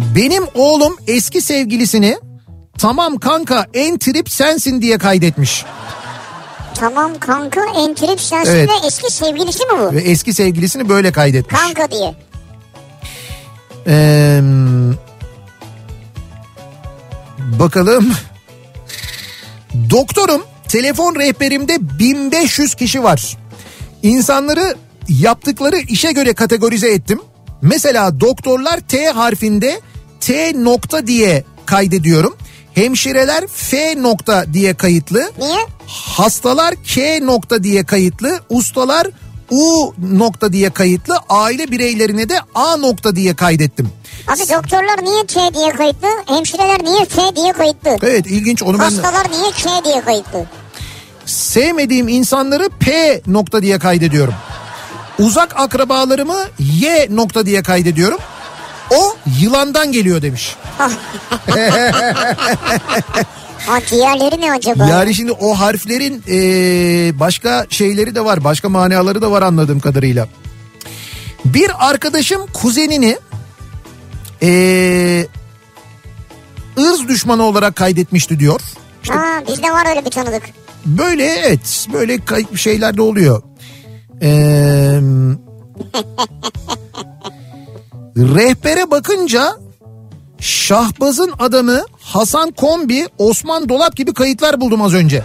[0.00, 2.18] benim oğlum eski sevgilisini
[2.78, 5.64] tamam kanka en trip sensin diye kaydetmiş.
[6.80, 8.68] Tamam kanka entrip sensin Evet.
[8.68, 9.92] ve eski sevgilisi mi bu?
[9.94, 11.60] Ve eski sevgilisini böyle kaydetmiş.
[11.60, 12.14] Kanka diye.
[13.86, 14.40] Ee,
[17.38, 18.12] bakalım.
[19.90, 23.36] Doktorum telefon rehberimde 1500 kişi var.
[24.02, 24.74] İnsanları
[25.08, 27.20] yaptıkları işe göre kategorize ettim.
[27.62, 29.80] Mesela doktorlar T harfinde
[30.20, 32.36] T nokta diye kaydediyorum.
[32.74, 35.32] Hemşireler F nokta diye kayıtlı.
[35.38, 35.58] Niye?
[35.86, 38.40] Hastalar K nokta diye kayıtlı.
[38.50, 39.06] Ustalar
[39.50, 41.14] U nokta diye kayıtlı.
[41.28, 43.90] Aile bireylerine de A nokta diye kaydettim.
[44.28, 46.08] Abi doktorlar niye T diye kayıtlı?
[46.26, 47.96] Hemşireler niye F diye kayıtlı?
[48.02, 50.44] Evet ilginç onu ben Hastalar niye K diye kayıtlı?
[51.26, 54.34] sevmediğim insanları P nokta diye kaydediyorum.
[55.18, 58.18] Uzak akrabalarımı Y nokta diye kaydediyorum.
[58.90, 60.56] O yılandan geliyor demiş.
[63.66, 64.86] Ha diğerleri ne acaba?
[64.88, 68.44] Yani şimdi o harflerin eee, başka şeyleri de var.
[68.44, 70.28] Başka manaları da var anladığım kadarıyla.
[71.44, 73.18] Bir arkadaşım kuzenini
[74.40, 75.26] eee
[76.78, 78.60] ırz düşmanı olarak kaydetmişti diyor.
[79.08, 80.42] Ha bizde var öyle bir tanıdık.
[80.86, 82.18] Böyle evet böyle
[82.56, 83.42] şeyler de oluyor.
[84.22, 85.00] Ee,
[88.18, 89.56] rehbere bakınca
[90.40, 95.22] Şahbaz'ın adamı Hasan Kombi, Osman Dolap gibi kayıtlar buldum az önce.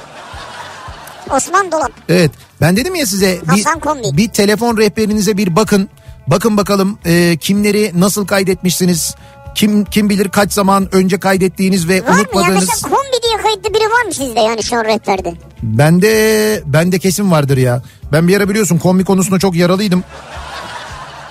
[1.31, 1.91] Osman Dolap.
[2.09, 4.17] Evet ben dedim ya size bir, Hasan Kombi.
[4.17, 5.89] bir telefon rehberinize bir bakın.
[6.27, 9.15] Bakın bakalım e, kimleri nasıl kaydetmişsiniz.
[9.55, 12.67] Kim kim bilir kaç zaman önce kaydettiğiniz ve Var mı ya unutmadığınız.
[12.69, 15.33] mesela kombi diye kayıtlı biri var mı sizde yani şu an rehberde?
[15.63, 17.81] Bende bende kesin vardır ya.
[18.11, 20.03] Ben bir ara biliyorsun kombi konusunda çok yaralıydım.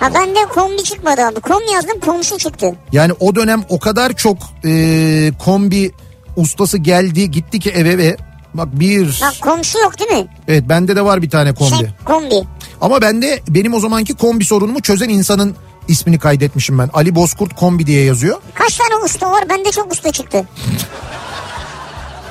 [0.03, 1.39] Ha bende kombi çıkmadı abi.
[1.39, 2.75] Kom yazdım komşu çıktı.
[2.91, 5.91] Yani o dönem o kadar çok e, kombi
[6.35, 8.17] ustası geldi gitti ki eve ve
[8.53, 10.27] bak bir Bak komşu yok değil mi?
[10.47, 11.75] evet bende de var bir tane kombi.
[11.75, 12.35] Şey, kombi.
[12.81, 15.55] Ama bende benim o zamanki kombi sorunumu çözen insanın
[15.87, 16.89] ismini kaydetmişim ben.
[16.93, 18.41] Ali Bozkurt kombi diye yazıyor.
[18.53, 19.49] Kaç tane usta var?
[19.49, 20.45] Bende çok usta çıktı.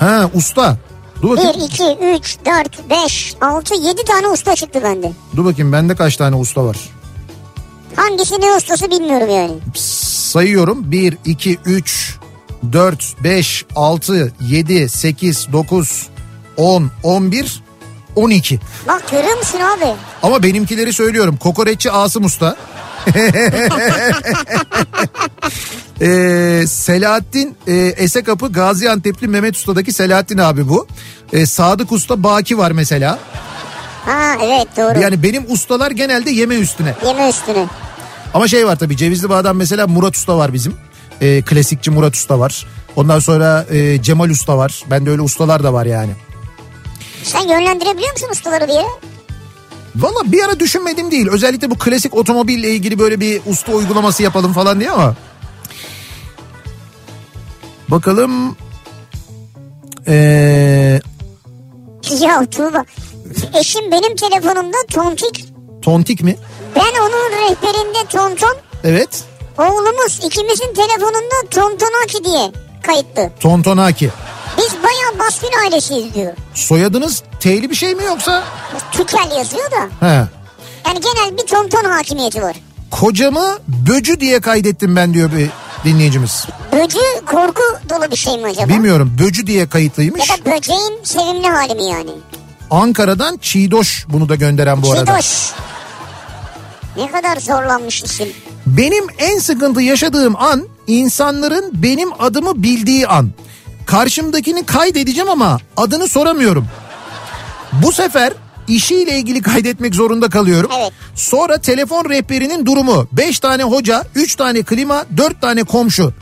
[0.01, 0.77] Ha usta.
[1.23, 1.61] Dur 1, bakayım.
[1.67, 5.13] 2, 3, 4, 5, 6, 7 tane usta çıktı bende.
[5.37, 6.77] Dur bakayım bende kaç tane usta var.
[7.97, 9.53] Hangisi ne ustası bilmiyorum yani.
[9.75, 10.93] Sayıyorum.
[10.93, 12.17] 1, 2, 3,
[12.73, 16.07] 4, 5, 6, 7, 8, 9,
[16.57, 17.63] 10, 11,
[18.17, 18.61] 12.
[18.89, 19.95] Bak görüyor musun abi?
[20.23, 21.37] Ama benimkileri söylüyorum.
[21.37, 22.57] Kokoreççi Asım Usta.
[26.01, 30.87] Ee, Selahattin e, Esekapı Gaziantep'li Mehmet Usta'daki Selahattin abi bu.
[31.33, 33.19] Ee, Sadık Usta Baki var mesela.
[34.05, 35.01] Ha evet doğru.
[35.01, 36.95] Yani benim ustalar genelde yeme üstüne.
[37.07, 37.67] Yeme üstüne.
[38.35, 40.75] Ama şey var tabii Cevizli Bağ'dan mesela Murat Usta var bizim.
[41.21, 42.67] Ee, klasikçi Murat Usta var.
[42.97, 44.83] Ondan sonra e, Cemal Usta var.
[44.91, 46.11] Bende öyle ustalar da var yani.
[47.25, 48.85] Sen yönlendirebiliyor musun ustaları diye?
[49.97, 51.29] Valla bir ara düşünmedim değil.
[51.33, 55.15] Özellikle bu klasik otomobille ilgili böyle bir usta uygulaması yapalım falan diye ama.
[57.89, 58.57] Bakalım.
[60.09, 61.01] Ee,
[62.21, 62.85] Ya Tuğba.
[63.61, 65.45] Eşim benim telefonumda tontik.
[65.83, 66.37] tontik mi?
[66.77, 68.57] Ben onun rehberinde tonton.
[68.85, 69.25] Evet.
[69.59, 72.53] Oğlumuz ikimizin telefonunda tontonaki diye
[72.83, 73.31] kayıtlı.
[73.41, 74.11] Tontonaki.
[74.59, 76.33] Biz bayağı baskın ailesiyiz diyor.
[76.55, 78.45] Soyadınız T'li bir şey mi yoksa?
[78.93, 80.07] Tükel yazıyor da.
[80.09, 80.27] He.
[80.87, 82.57] Yani genel bir tonton hakimiyeti var.
[82.91, 85.49] Kocamı böcü diye kaydettim ben diyor bir
[85.85, 86.47] dinleyicimiz.
[86.73, 88.69] Böcü korku dolu bir şey mi acaba?
[88.69, 90.31] Bilmiyorum böcü diye kayıtlıymış.
[90.31, 92.11] Ya da böceğin sevimli hali mi yani?
[92.73, 95.21] Ankara'dan Çiğdoş bunu da gönderen bu arada.
[95.21, 95.53] Çiğdoş.
[96.97, 98.29] Ne kadar zorlanmış isim.
[98.67, 103.31] Benim en sıkıntı yaşadığım an insanların benim adımı bildiği an.
[103.87, 106.67] Karşımdakini kaydedeceğim ama adını soramıyorum.
[107.73, 108.33] Bu sefer
[108.69, 110.71] işiyle ilgili kaydetmek zorunda kalıyorum.
[110.79, 110.93] Evet.
[111.15, 113.09] Sonra telefon rehberinin durumu.
[113.13, 116.13] 5 tane hoca, 3 tane klima, 4 tane komşu.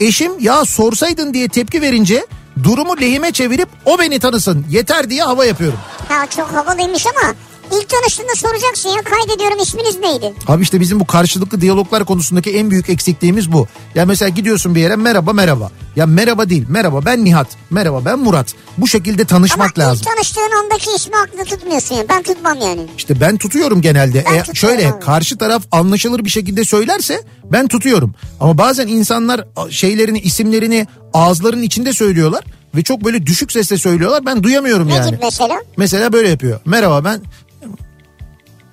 [0.00, 2.26] Eşim ya sorsaydın diye tepki verince
[2.64, 5.78] durumu lehime çevirip o beni tanısın yeter diye hava yapıyorum.
[6.08, 7.34] Ha çok havalıymış ama
[7.72, 10.32] ilk tanıştığında soracaksın ya kaydediyorum isminiz neydi?
[10.46, 13.66] Abi işte bizim bu karşılıklı diyaloglar konusundaki en büyük eksikliğimiz bu.
[13.94, 15.70] Ya mesela gidiyorsun bir yere merhaba merhaba.
[15.96, 17.46] Ya merhaba değil merhaba ben Nihat.
[17.70, 18.54] Merhaba ben Murat.
[18.78, 20.02] Bu şekilde tanışmak ama lazım.
[20.06, 22.86] ilk tanıştığın andaki ismi aklında tutmuyorsun ya ben tutmam yani.
[22.98, 24.24] İşte ben tutuyorum genelde.
[24.30, 25.00] Ben E, tutuyorum şöyle abi.
[25.00, 28.14] karşı taraf anlaşılır bir şekilde söylerse ben tutuyorum.
[28.40, 32.44] Ama bazen insanlar şeylerini isimlerini ağızlarının içinde söylüyorlar
[32.74, 34.26] ve çok böyle düşük sesle söylüyorlar.
[34.26, 35.10] Ben duyamıyorum Ne yani.
[35.10, 35.60] gibi mesela?
[35.76, 36.60] Mesela böyle yapıyor.
[36.64, 37.20] Merhaba ben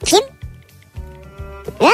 [0.06, 0.20] Kim?
[1.80, 1.90] Ha?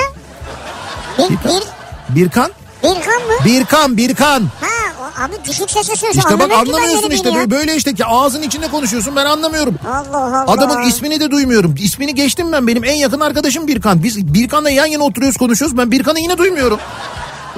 [1.17, 1.63] Bir, bir,
[2.09, 2.51] Birkan.
[2.83, 3.33] Birkan mı?
[3.45, 4.41] Birkan, Birkan.
[4.61, 4.67] Ha
[5.01, 6.19] o, abi düşük sesle söylüyorsun.
[6.19, 7.51] İşte bak Anlamıyorum ki ben anlamıyorsun yeni işte birini ya.
[7.51, 9.75] böyle işte ki ağzın içinde konuşuyorsun ben anlamıyorum.
[9.87, 10.45] Allah Allah.
[10.51, 11.75] Adamın ismini de duymuyorum.
[11.79, 12.67] İsmini geçtim ben.
[12.67, 14.03] Benim en yakın arkadaşım Birkan.
[14.03, 15.77] Biz Birkan'la yan yana oturuyoruz konuşuyoruz.
[15.77, 16.79] Ben Birkan'ı yine duymuyorum.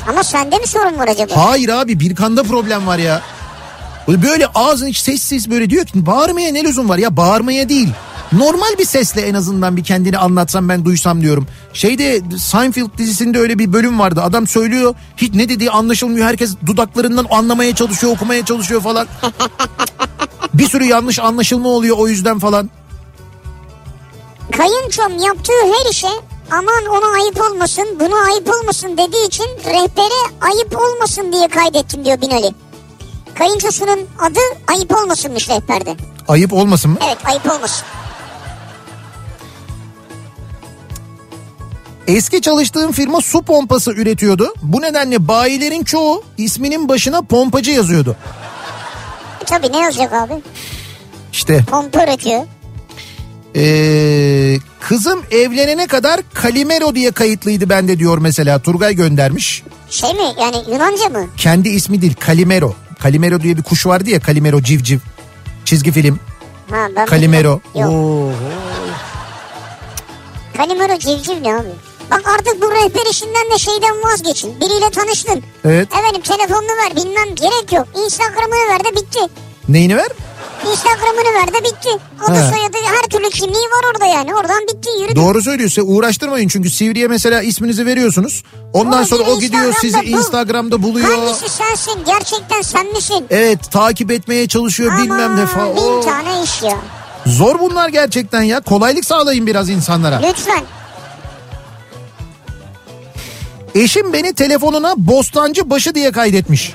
[0.09, 1.33] Ama sende mi sorun var acaba?
[1.35, 3.21] Hayır abi Birkan'da problem var ya.
[4.07, 7.89] Böyle ağzın iç sessiz böyle diyor ki bağırmaya ne lüzum var ya bağırmaya değil.
[8.35, 11.47] Normal bir sesle en azından bir kendini anlatsam ben duysam diyorum.
[11.73, 14.21] Şeyde Seinfeld dizisinde öyle bir bölüm vardı.
[14.21, 16.27] Adam söylüyor hiç ne dediği anlaşılmıyor.
[16.27, 19.07] Herkes dudaklarından anlamaya çalışıyor okumaya çalışıyor falan.
[20.53, 22.69] bir sürü yanlış anlaşılma oluyor o yüzden falan.
[24.51, 26.07] Kayınçom yaptığı her işe
[26.51, 32.21] aman ona ayıp olmasın buna ayıp olmasın dediği için rehbere ayıp olmasın diye kaydettim diyor
[32.21, 32.53] Binali.
[33.37, 35.95] Kayınçosunun adı ayıp olmasınmış rehberde.
[36.27, 36.97] Ayıp olmasın mı?
[37.07, 37.85] Evet ayıp olmasın.
[42.07, 44.53] Eski çalıştığım firma su pompası üretiyordu.
[44.61, 48.15] Bu nedenle bayilerin çoğu isminin başına pompacı yazıyordu.
[49.45, 50.33] Tabii ne yazacak abi?
[51.31, 52.41] İşte Pompa üretiyor.
[53.55, 59.63] ee, kızım evlenene kadar Kalimero diye kayıtlıydı bende diyor mesela Turgay göndermiş.
[59.89, 61.27] Şey mi yani Yunanca mı?
[61.37, 62.73] Kendi ismi değil Kalimero.
[62.99, 64.99] Kalimero diye bir kuş vardı ya Kalimero civciv.
[65.65, 66.19] Çizgi film.
[66.71, 67.59] Ha, ben Kalimero.
[67.75, 68.31] bilmiyorum.
[68.31, 68.31] Yok.
[68.31, 68.31] Oo.
[70.57, 71.67] Kalimero civciv ne abi?
[72.11, 74.59] Bak artık bu rehber işinden de şeyden vazgeçin.
[74.61, 75.43] Biriyle tanıştın.
[75.65, 75.87] Evet.
[75.99, 77.87] Efendim telefonunu ver bilmem gerek yok.
[78.05, 79.19] Instagram'ını ver de bitti.
[79.69, 80.07] Neyini ver?
[80.71, 81.89] Instagram'ını ver de bitti.
[82.27, 82.49] Adı He.
[82.53, 84.35] soyadı her türlü kimliği var orada yani.
[84.35, 85.15] Oradan bitti yürüdü.
[85.15, 88.43] Doğru söylüyorsa uğraştırmayın çünkü Sivri'ye mesela isminizi veriyorsunuz.
[88.73, 90.17] Ondan Onu sonra o gidiyor sizi Instagram'da bul.
[90.19, 91.09] Instagram'da buluyor.
[91.17, 91.93] Hangisi sensin?
[92.05, 93.25] Gerçekten sen misin?
[93.29, 95.75] Evet takip etmeye çalışıyor bilmem ne falan.
[95.75, 96.77] bin tane iş ya.
[97.25, 98.59] Zor bunlar gerçekten ya.
[98.61, 100.19] Kolaylık sağlayın biraz insanlara.
[100.23, 100.63] Lütfen.
[103.75, 106.73] Eşim beni telefonuna Bostancı başı diye kaydetmiş.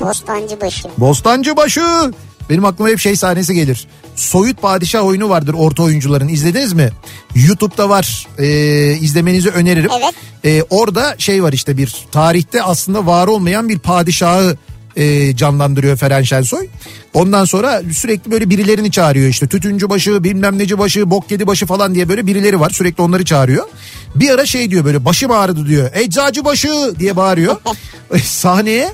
[0.00, 0.88] Bostancı başı.
[0.98, 2.12] Bostancı başı.
[2.50, 3.88] Benim aklıma hep şey sahnesi gelir.
[4.16, 6.28] Soyut Padişah oyunu vardır orta oyuncuların.
[6.28, 6.90] İzlediniz mi?
[7.34, 8.26] YouTube'da var.
[8.38, 9.90] Ee, izlemenizi öneririm.
[10.00, 10.14] Evet.
[10.44, 14.56] Ee, orada şey var işte bir tarihte aslında var olmayan bir padişahı
[14.96, 16.66] e, canlandırıyor Feren Şensoy.
[17.14, 21.66] Ondan sonra sürekli böyle birilerini çağırıyor işte tütüncü başı bilmem neci başı bok yedi başı
[21.66, 23.66] falan diye böyle birileri var sürekli onları çağırıyor.
[24.14, 27.56] Bir ara şey diyor böyle başım ağrıdı diyor eczacı başı diye bağırıyor.
[28.24, 28.92] Sahneye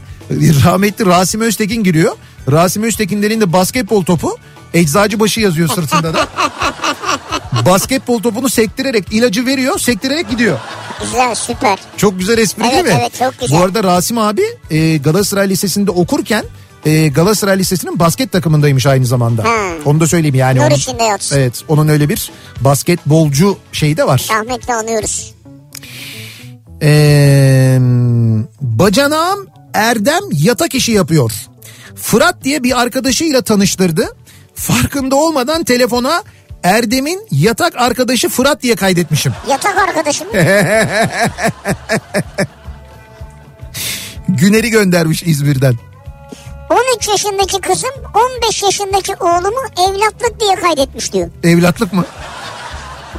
[0.65, 2.17] rahmetli Rasim Öztekin giriyor.
[2.51, 4.37] Rasim Öztekin'in elinde basketbol topu
[4.75, 6.29] eczacı başı yazıyor sırtında da.
[7.67, 10.59] basketbol topunu sektirerek ilacı veriyor sektirerek gidiyor.
[11.01, 11.79] Güzel süper.
[11.97, 13.01] Çok güzel espri Evet, değil mi?
[13.01, 13.59] evet, çok güzel.
[13.59, 16.45] Bu arada Rasim abi e, Galatasaray Lisesi'nde okurken
[16.87, 19.45] e, Galatasaray Lisesi'nin basket takımındaymış aynı zamanda.
[19.45, 19.57] Ha.
[19.85, 20.59] Onu da söyleyeyim yani.
[20.59, 21.37] Nur onun- içinde yatsın.
[21.39, 22.31] Evet onun öyle bir
[22.61, 24.27] basketbolcu şeyi de var.
[24.31, 25.35] Rahmetli anıyoruz.
[26.83, 27.79] Ee,
[28.61, 31.33] bacanağım Erdem yatak işi yapıyor.
[31.97, 34.17] Fırat diye bir arkadaşıyla tanıştırdı.
[34.55, 36.23] Farkında olmadan telefona
[36.67, 39.33] Erdem'in yatak arkadaşı Fırat diye kaydetmişim.
[39.49, 40.27] Yatak arkadaşım.
[44.29, 45.75] Güner'i göndermiş İzmir'den.
[46.71, 47.91] 13 yaşındaki kızım
[48.45, 51.29] 15 yaşındaki oğlumu evlatlık diye kaydetmiş diyor.
[51.45, 52.05] Evlatlık mı?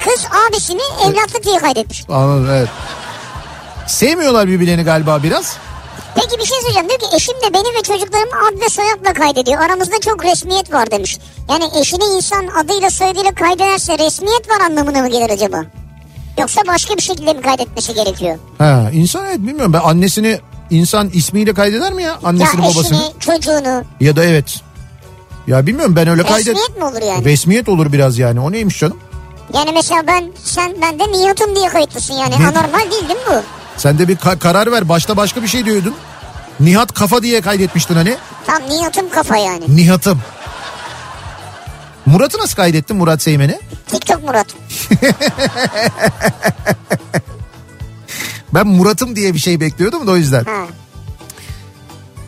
[0.03, 2.03] Kız abisini evlatlık diye kaydetmiş.
[2.09, 2.69] Anladım evet.
[3.87, 5.57] Sevmiyorlar birbirlerini galiba biraz.
[6.21, 6.89] Peki bir şey söyleyeceğim.
[6.89, 9.61] Diyor ki eşim de beni ve çocuklarımı ad ve soyadla kaydediyor.
[9.61, 11.17] Aramızda çok resmiyet var demiş.
[11.49, 15.65] Yani eşini insan adıyla soyadıyla kaydederse resmiyet var anlamına mı gelir acaba?
[16.39, 18.37] Yoksa başka bir şekilde mi kaydetmesi gerekiyor?
[18.57, 20.39] Ha, insan evet bilmiyorum ben annesini
[20.69, 22.19] insan ismiyle kaydeder mi ya?
[22.23, 22.97] Annesini ya babasını.
[22.97, 23.83] eşini, çocuğunu.
[23.99, 24.55] Ya da evet.
[25.47, 26.47] Ya bilmiyorum ben öyle kaydet.
[26.47, 27.25] Resmiyet mi olur yani?
[27.25, 28.39] Resmiyet olur biraz yani.
[28.39, 28.97] O neymiş canım?
[29.53, 32.35] Yani mesela ben sen ben de Nihat'ım diye kayıtlısın yani.
[32.35, 33.41] Anormal değil değil mi bu?
[33.77, 34.89] Sen de bir ka- karar ver.
[34.89, 35.95] Başta başka bir şey diyordun.
[36.59, 38.17] Nihat Kafa diye kaydetmiştin hani.
[38.47, 39.75] Tam Nihat'ım kafa yani.
[39.75, 40.21] Nihat'ım.
[42.05, 43.59] Murat'ı nasıl kaydettin Murat Seymen'i?
[43.87, 44.47] TikTok Murat.
[48.53, 50.43] Ben Murat'ım diye bir şey bekliyordum da o yüzden.
[50.43, 50.65] Ha.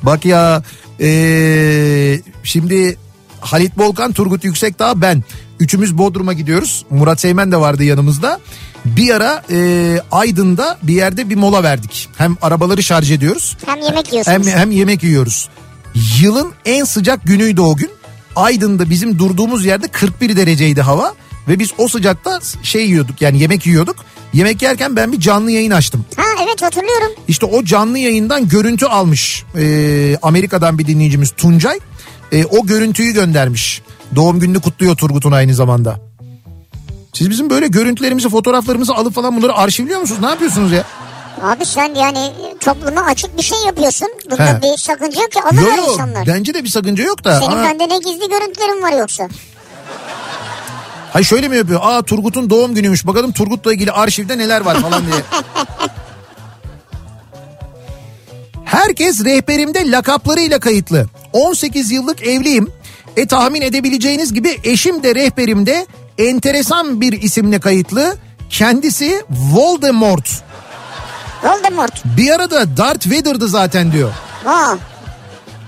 [0.03, 0.63] Bak ya
[1.01, 2.97] ee, şimdi
[3.41, 5.23] Halit Volkan, Turgut Yüksekdağ ben.
[5.59, 6.85] Üçümüz Bodrum'a gidiyoruz.
[6.89, 8.39] Murat Seymen de vardı yanımızda.
[8.85, 12.09] Bir ara ee, Aydın'da bir yerde bir mola verdik.
[12.17, 14.47] Hem arabaları şarj ediyoruz Hem yemek hem, yiyorsunuz.
[14.47, 15.49] hem yemek yiyoruz.
[16.21, 17.89] Yılın en sıcak günüydü o gün.
[18.35, 21.13] Aydın'da bizim durduğumuz yerde 41 dereceydi hava.
[21.47, 23.95] Ve biz o sıcakta şey yiyorduk yani yemek yiyorduk.
[24.33, 26.05] Yemek yerken ben bir canlı yayın açtım.
[26.15, 27.11] Ha evet hatırlıyorum.
[27.27, 31.79] İşte o canlı yayından görüntü almış ee, Amerika'dan bir dinleyicimiz Tuncay.
[32.31, 33.81] Ee, o görüntüyü göndermiş.
[34.15, 35.99] Doğum gününü kutluyor Turgut'un aynı zamanda.
[37.13, 40.21] Siz bizim böyle görüntülerimizi, fotoğraflarımızı alıp falan bunları arşivliyor musunuz?
[40.21, 40.83] Ne yapıyorsunuz ya?
[41.43, 44.07] Abi sen yani topluma açık bir şey yapıyorsun.
[44.31, 44.61] Bunda He.
[44.61, 46.27] bir sakınca yok ki alırlar Yok yok insanlar.
[46.27, 47.39] bence de bir sakınca yok da.
[47.39, 49.27] Senin Aa, bende ne gizli görüntülerin var yoksa?
[51.13, 51.79] Hay şöyle mi yapıyor?
[51.83, 53.07] Aa Turgut'un doğum günüymüş.
[53.07, 55.21] Bakalım Turgut'la ilgili arşivde neler var falan diye.
[58.65, 61.05] Herkes rehberimde lakaplarıyla kayıtlı.
[61.33, 62.71] 18 yıllık evliyim.
[63.19, 68.17] E tahmin edebileceğiniz gibi eşim de rehberimde enteresan bir isimle kayıtlı.
[68.49, 70.43] Kendisi Voldemort.
[71.43, 72.05] Voldemort.
[72.17, 74.11] Bir arada Darth Vader'dı zaten diyor.
[74.43, 74.77] Ha.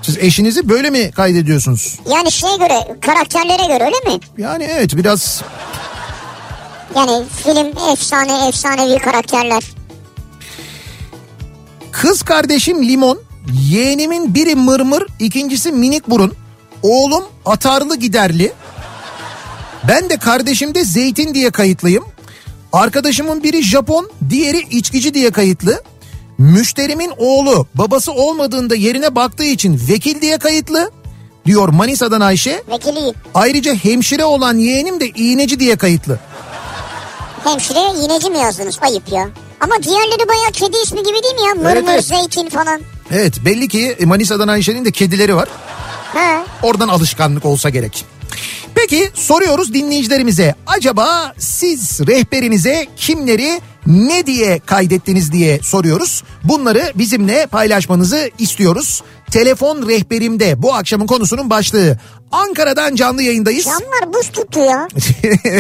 [0.02, 2.00] Siz eşinizi böyle mi kaydediyorsunuz?
[2.12, 4.20] Yani şeye göre karakterlere göre öyle mi?
[4.38, 5.42] Yani evet biraz
[6.96, 9.64] Yani film efsane efsanevi karakterler.
[11.92, 13.20] Kız kardeşim limon,
[13.70, 16.41] yeğenimin biri mırmır, ikincisi minik burun.
[16.84, 18.54] Oğlum atarlı giderli.
[19.88, 22.06] Ben de kardeşimde zeytin diye kayıtlıyım.
[22.74, 25.82] Arkadaşımın biri Japon, diğeri içkici diye kayıtlı.
[26.38, 30.92] Müşterimin oğlu babası olmadığında yerine baktığı için vekil diye kayıtlı
[31.46, 32.64] diyor Manisa'dan Ayşe.
[32.72, 33.16] Vekiliyim.
[33.34, 36.20] Ayrıca hemşire olan yeğenim de iğneci diye kayıtlı.
[37.44, 38.78] Hemşire iğneci mi yazdınız?
[38.82, 39.30] Ayıp ya.
[39.60, 41.54] Ama diğerleri bayağı kedi ismi gibi değil mi ya?
[41.56, 42.06] Mırmır, Evet, evet.
[42.06, 42.82] zeytin falan.
[43.12, 45.50] Evet belli ki Manisa'dan Ayşe'nin de kedileri var.
[46.14, 46.46] Ha.
[46.64, 48.06] Oradan alışkanlık olsa gerek.
[48.76, 50.56] Peki soruyoruz dinleyicilerimize.
[50.68, 56.24] Acaba siz rehberinize kimleri ne diye kaydettiniz diye soruyoruz.
[56.44, 59.04] Bunları bizimle paylaşmanızı istiyoruz.
[59.32, 61.98] Telefon rehberimde bu akşamın konusunun başlığı.
[62.32, 63.66] Ankara'dan canlı yayındayız.
[63.66, 64.88] Camlar buz tuttu ya.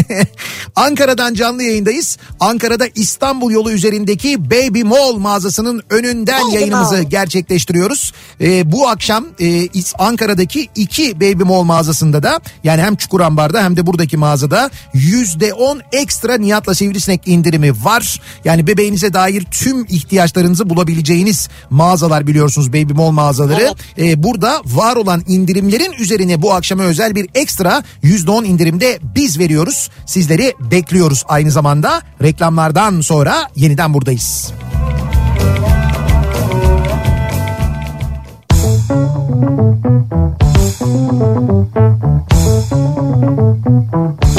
[0.75, 2.17] Ankara'dan canlı yayındayız.
[2.39, 7.03] Ankara'da İstanbul yolu üzerindeki Baby Mall mağazasının önünden Baby yayınımızı Mall.
[7.03, 8.13] gerçekleştiriyoruz.
[8.41, 9.67] Ee, bu akşam e,
[9.99, 16.37] Ankara'daki iki Baby Mall mağazasında da yani hem Çukurambar'da hem de buradaki mağazada %10 ekstra
[16.37, 18.21] Nihat'la Sivrisinek indirimi var.
[18.45, 23.60] Yani bebeğinize dair tüm ihtiyaçlarınızı bulabileceğiniz mağazalar biliyorsunuz Baby Mall mağazaları.
[23.61, 23.75] Evet.
[23.97, 29.89] Ee, burada var olan indirimlerin üzerine bu akşama özel bir ekstra %10 indirimde biz veriyoruz.
[30.05, 32.01] Sizleri bekliyoruz aynı zamanda.
[32.21, 34.53] Reklamlardan sonra yeniden buradayız.
[44.21, 44.30] Kafa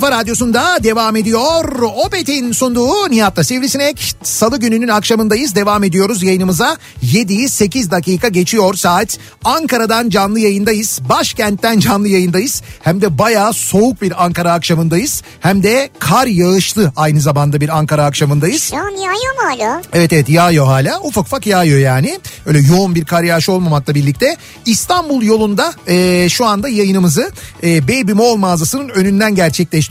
[0.00, 1.82] kafa radyosunda devam ediyor.
[2.06, 4.14] Opet'in sunduğu Nihat'ta Sivrisinek.
[4.22, 5.54] Salı gününün akşamındayız.
[5.54, 6.76] Devam ediyoruz yayınımıza.
[7.02, 9.18] 7'yi 8 dakika geçiyor saat.
[9.44, 11.00] Ankara'dan canlı yayındayız.
[11.08, 12.62] Başkentten canlı yayındayız.
[12.82, 15.22] Hem de bayağı soğuk bir Ankara akşamındayız.
[15.40, 18.72] Hem de kar yağışlı aynı zamanda bir Ankara akşamındayız.
[18.72, 19.82] Niye yağıyor mu hala?
[19.92, 24.36] Evet evet yağıyor hala ufak ufak yağıyor yani öyle yoğun bir kar yağışı olmamakla birlikte
[24.66, 27.30] İstanbul yolunda e, şu anda yayınımızı
[27.62, 29.87] e, Baby Mall mağazasının önünden gerçekleştiriyoruz.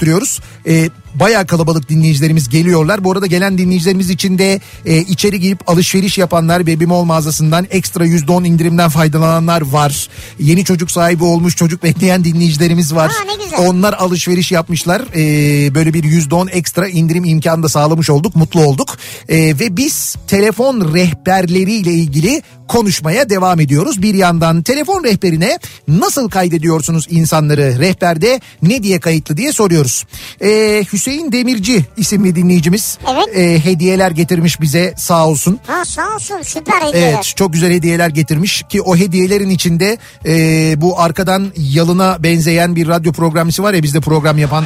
[0.67, 0.89] E,
[1.19, 3.03] Baya kalabalık dinleyicilerimiz geliyorlar.
[3.03, 8.47] Bu arada gelen dinleyicilerimiz içinde e, içeri girip alışveriş yapanlar Baby Mall mağazasından ekstra %10
[8.47, 10.09] indirimden faydalananlar var.
[10.39, 13.09] Yeni çocuk sahibi olmuş çocuk bekleyen dinleyicilerimiz var.
[13.09, 13.59] Aa, ne güzel.
[13.67, 15.01] Onlar alışveriş yapmışlar.
[15.15, 18.35] E, böyle bir %10 ekstra indirim imkanı da sağlamış olduk.
[18.35, 18.97] Mutlu olduk.
[19.29, 24.01] E, ve biz telefon rehberleriyle ilgili konuşmaya devam ediyoruz.
[24.01, 30.05] Bir yandan telefon rehberine nasıl kaydediyorsunuz insanları rehberde ne diye kayıtlı diye soruyoruz.
[30.41, 33.37] Ee, Hüseyin Demirci isimli dinleyicimiz Evet.
[33.37, 35.59] e, hediyeler getirmiş bize sağ olsun.
[35.67, 37.13] Ha sağ olsun süper hediyeler.
[37.13, 42.87] Evet çok güzel hediyeler getirmiş ki o hediyelerin içinde e, bu arkadan yalına benzeyen bir
[42.87, 44.65] radyo programcısı var ya bizde program yapan.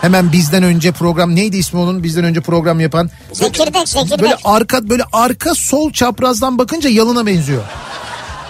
[0.00, 3.10] Hemen bizden önce program neydi ismi onun bizden önce program yapan.
[3.32, 4.20] Zekirdek zekirdek.
[4.20, 7.62] Böyle arka böyle arka sol çaprazdan bakınca yalına benziyor.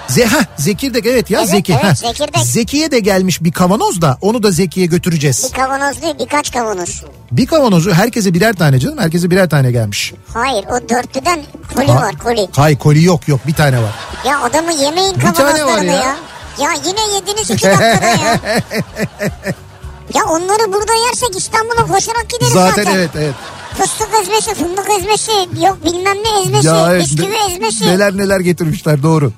[0.08, 1.72] Ze ha, Zekirdek evet ya Evet, Zeki.
[1.72, 1.94] evet, ha.
[1.94, 2.42] Zekirdek.
[2.42, 5.46] Zeki'ye de gelmiş bir kavanoz da onu da Zeki'ye götüreceğiz.
[5.50, 7.04] Bir kavanoz değil birkaç kavanoz.
[7.32, 10.14] Bir kavanozu herkese birer tane canım herkese birer tane gelmiş.
[10.34, 11.40] Hayır o dörtlüden
[11.74, 12.48] koli Ha- var koli.
[12.56, 13.92] Hay koli yok yok bir tane var.
[14.26, 15.92] Ya adamı yemeyin kavanozlarını ya.
[15.92, 16.16] ya.
[16.60, 16.70] ya.
[16.86, 18.40] yine yediniz iki dakikada ya.
[20.14, 22.84] ya onları burada yersek İstanbul'a koşarak gideriz zaten.
[22.84, 23.34] Zaten evet evet.
[23.78, 25.30] Fıstık ezmesi, fındık ezmesi,
[25.64, 27.86] yok bilmem ne ezmesi, Ya evet, bisküvi ezmesi.
[27.86, 29.32] Neler neler getirmişler doğru.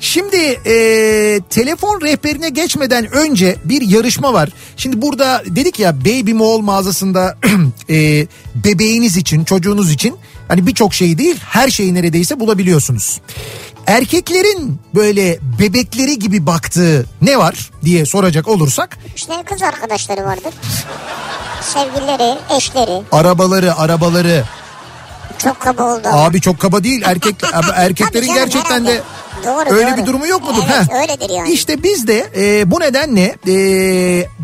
[0.00, 0.36] Şimdi
[0.66, 0.74] e,
[1.50, 4.48] telefon rehberine geçmeden önce bir yarışma var.
[4.76, 7.38] Şimdi burada dedik ya Baby Mall mağazasında
[7.90, 10.16] e, bebeğiniz için çocuğunuz için
[10.48, 13.20] hani birçok şey değil her şeyi neredeyse bulabiliyorsunuz.
[13.86, 20.54] Erkeklerin böyle bebekleri gibi baktığı ne var diye soracak olursak İşte kız arkadaşları vardır.
[21.62, 23.02] Sevgilileri, eşleri.
[23.12, 24.44] arabaları arabaları
[25.38, 26.08] Çok kaba oldu.
[26.12, 27.34] abi çok kaba değil erkek
[27.74, 28.88] erkeklerin canım, gerçekten herhalde.
[28.98, 29.02] de
[29.44, 29.96] Doğru, öyle doğru.
[30.00, 30.62] bir durumu yok mudur?
[30.76, 31.00] Evet Heh.
[31.00, 31.50] öyledir yani.
[31.52, 33.54] İşte biz de e, bu nedenle e,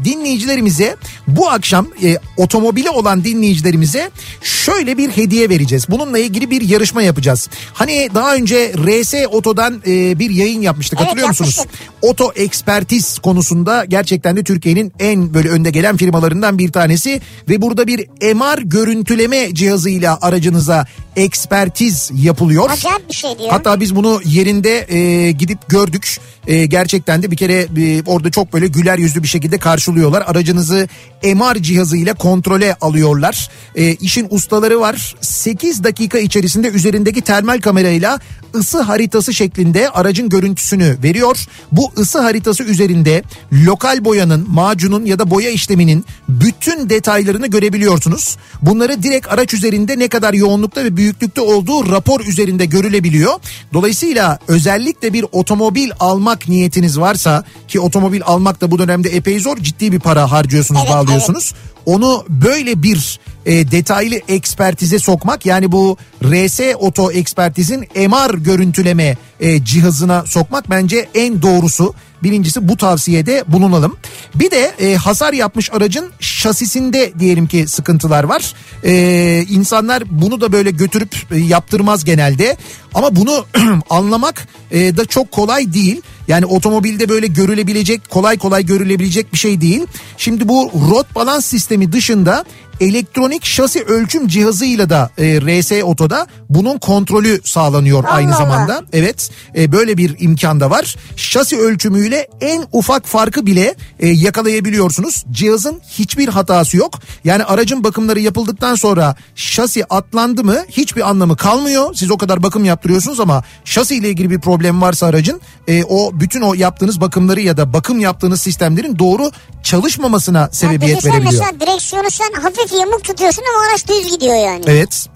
[0.05, 0.97] dinleyicilerimize
[1.29, 4.11] bu akşam e, otomobili olan dinleyicilerimize
[4.43, 5.87] şöyle bir hediye vereceğiz.
[5.89, 7.49] Bununla ilgili bir yarışma yapacağız.
[7.73, 11.57] Hani daha önce RS Oto'dan e, bir yayın yapmıştık Evet, hatırlıyor musunuz?
[11.59, 11.89] yapmıştık.
[12.03, 17.87] Oto ekspertiz konusunda gerçekten de Türkiye'nin en böyle önde gelen firmalarından bir tanesi ve burada
[17.87, 20.87] bir MR görüntüleme cihazıyla aracınıza
[21.19, 22.71] ekspertiz yapılıyor.
[22.71, 23.51] Acayip bir şey diyor.
[23.51, 26.19] Hatta biz bunu yerinde e, gidip gördük.
[26.47, 30.25] E, gerçekten de bir kere e, orada çok böyle güler yüzlü bir şekilde karşılıyorlar.
[30.27, 30.89] Aracınızı
[31.23, 33.51] MR cihazıyla kontrole alıyorlar.
[33.75, 35.14] E, işin ustaları var.
[35.21, 38.21] 8 dakika içerisinde üzerindeki termal kamerayla
[38.55, 41.47] ısı haritası şeklinde aracın görüntüsünü veriyor.
[41.73, 48.37] Bu ısı haritası üzerinde lokal boyanın, macunun ya da boya işleminin bütün detaylarını görebiliyorsunuz.
[48.62, 53.33] Bunları direkt araç üzerinde ne kadar yoğunlukta ve büyüklükte olduğu rapor üzerinde görülebiliyor.
[53.73, 59.57] Dolayısıyla özellikle bir otomobil almak niyetiniz varsa ki otomobil almak da bu dönemde epey zor
[59.57, 61.55] ciddi bir para harcıyorsunuz Evet, bağlıyorsunuz.
[61.89, 69.64] Onu böyle bir e, detaylı ekspertize sokmak yani bu RS Oto ekspertizin MR görüntüleme e,
[69.64, 71.95] cihazına sokmak bence en doğrusu.
[72.22, 73.97] Birincisi bu tavsiyede bulunalım.
[74.34, 78.55] Bir de e, hasar yapmış aracın şasisinde diyelim ki sıkıntılar var.
[78.84, 82.57] E, insanlar bunu da böyle götürüp e, yaptırmaz genelde.
[82.95, 83.47] Ama bunu
[83.91, 86.03] anlamak e, da çok kolay değil.
[86.29, 89.87] Yani otomobilde böyle görülebilecek, kolay kolay görülebilecek bir şey değil.
[90.16, 92.45] Şimdi bu rot balans sistemi dışında
[92.81, 98.39] elektronik şasi ölçüm cihazıyla da e, RS Oto'da bunun kontrolü sağlanıyor Allah aynı Allah.
[98.39, 98.83] zamanda.
[98.93, 100.97] Evet e, böyle bir imkan da var.
[101.16, 105.24] Şasi ölçümüyle en ufak farkı bile e, yakalayabiliyorsunuz.
[105.31, 106.95] Cihazın hiçbir hatası yok.
[107.24, 111.95] Yani aracın bakımları yapıldıktan sonra şasi atlandı mı hiçbir anlamı kalmıyor.
[111.95, 116.11] Siz o kadar bakım yaptırıyorsunuz ama şasi ile ilgili bir problem varsa aracın e, o
[116.20, 119.31] bütün o yaptığınız bakımları ya da bakım yaptığınız sistemlerin doğru
[119.62, 121.45] çalışmamasına Ya sebebiyet düşünsene verebiliyor.
[121.47, 124.64] mesela direksiyonu sen hafif yamuk tutuyorsun ama araç düz gidiyor yani.
[124.66, 125.09] Evet.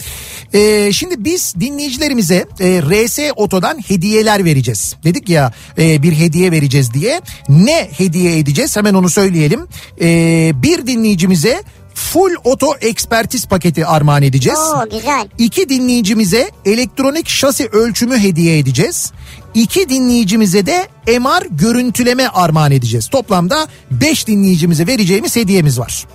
[0.55, 4.97] Ee, şimdi biz dinleyicilerimize e, RS Oto'dan hediyeler vereceğiz.
[5.05, 7.21] Dedik ya e, bir hediye vereceğiz diye.
[7.49, 9.69] Ne hediye edeceğiz hemen onu söyleyelim.
[10.01, 11.63] Ee, bir dinleyicimize
[11.95, 14.59] full oto ekspertiz paketi armağan edeceğiz.
[14.59, 15.29] Oo güzel.
[15.39, 19.13] İki dinleyicimize elektronik şasi ölçümü hediye edeceğiz.
[19.55, 23.09] İki dinleyicimize de MR görüntüleme armağan edeceğiz.
[23.09, 26.07] Toplamda 5 dinleyicimize vereceğimiz hediyemiz var.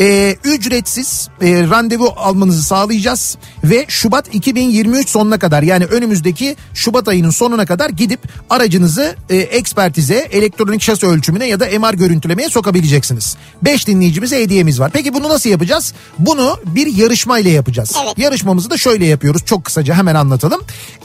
[0.00, 7.30] Ee, ücretsiz e, randevu almanızı sağlayacağız ve Şubat 2023 sonuna kadar yani önümüzdeki Şubat ayının
[7.30, 8.20] sonuna kadar gidip
[8.50, 13.36] aracınızı e, ekspertize, elektronik şasi ölçümüne ya da MR görüntülemeye sokabileceksiniz.
[13.62, 14.90] 5 dinleyicimize hediyemiz var.
[14.94, 15.94] Peki bunu nasıl yapacağız?
[16.18, 17.92] Bunu bir yarışma ile yapacağız.
[18.04, 18.18] Evet.
[18.18, 19.44] Yarışmamızı da şöyle yapıyoruz.
[19.44, 20.60] Çok kısaca hemen anlatalım.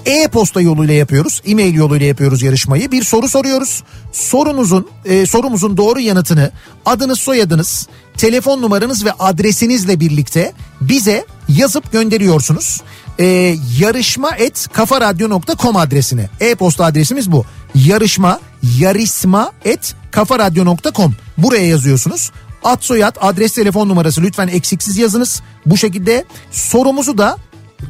[0.06, 1.42] E-posta yoluyla yapıyoruz.
[1.48, 2.92] e-mail yoluyla yapıyoruz yarışmayı.
[2.92, 3.84] Bir soru soruyoruz.
[4.12, 6.52] Sorunuzun e, sorumuzun doğru yanıtını
[6.86, 12.82] adınız, soyadınız, telefon numaranız ve adresinizle birlikte bize yazıp gönderiyorsunuz.
[13.20, 16.30] E, yarışma et kafaradyo.com adresine.
[16.40, 17.46] E-posta adresimiz bu.
[17.76, 18.40] Yarışma
[18.80, 22.32] yarisma et kafaradyo.com buraya yazıyorsunuz.
[22.64, 25.42] Ad soyad adres telefon numarası lütfen eksiksiz yazınız.
[25.66, 27.38] Bu şekilde sorumuzu da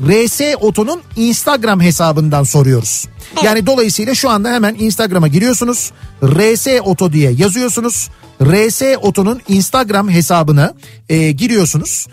[0.08, 3.06] RS Oto'nun Instagram hesabından soruyoruz.
[3.44, 5.92] Yani dolayısıyla şu anda hemen Instagram'a giriyorsunuz.
[6.24, 8.10] RS Oto diye yazıyorsunuz.
[8.44, 10.74] RS Oto'nun Instagram hesabına
[11.10, 12.08] e, giriyorsunuz.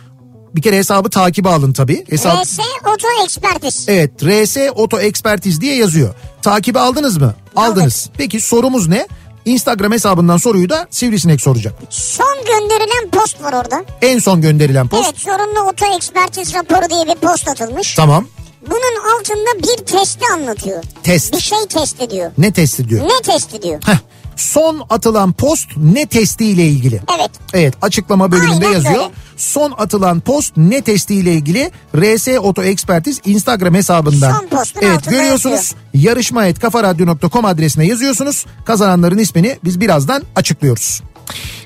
[0.54, 2.04] Bir kere hesabı takibe alın tabii.
[2.10, 2.44] Hesap...
[2.44, 2.58] RS
[2.94, 3.84] Oto Ekspertiz.
[3.88, 6.14] Evet RS Oto Ekspertiz diye yazıyor.
[6.42, 7.34] Takibi aldınız mı?
[7.56, 8.10] Aldınız.
[8.16, 9.08] Peki sorumuz ne?
[9.44, 11.74] Instagram hesabından soruyu da Sivrisinek soracak.
[11.90, 13.84] Son gönderilen post var orada.
[14.02, 15.04] En son gönderilen post.
[15.04, 17.94] Evet sorunlu oto ekspertiz raporu diye bir post atılmış.
[17.94, 18.26] Tamam.
[18.66, 20.84] Bunun altında bir testi anlatıyor.
[21.02, 21.32] Test.
[21.34, 22.30] Bir şey test ediyor.
[22.38, 23.04] Ne test ediyor?
[23.04, 23.82] Ne test ediyor?
[23.86, 23.96] Heh.
[24.36, 27.00] Son atılan post ne testi ile ilgili?
[27.18, 27.30] Evet.
[27.54, 28.94] Evet açıklama bölümünde Aynen yazıyor.
[28.94, 29.10] böyle.
[29.42, 34.32] Son atılan post ne testi ile ilgili RS Oto Ekspertiz Instagram hesabından.
[34.32, 35.74] Son postun Evet altında görüyorsunuz.
[35.94, 38.46] Yarışma et kafaradyo.com adresine yazıyorsunuz.
[38.64, 41.02] Kazananların ismini biz birazdan açıklıyoruz.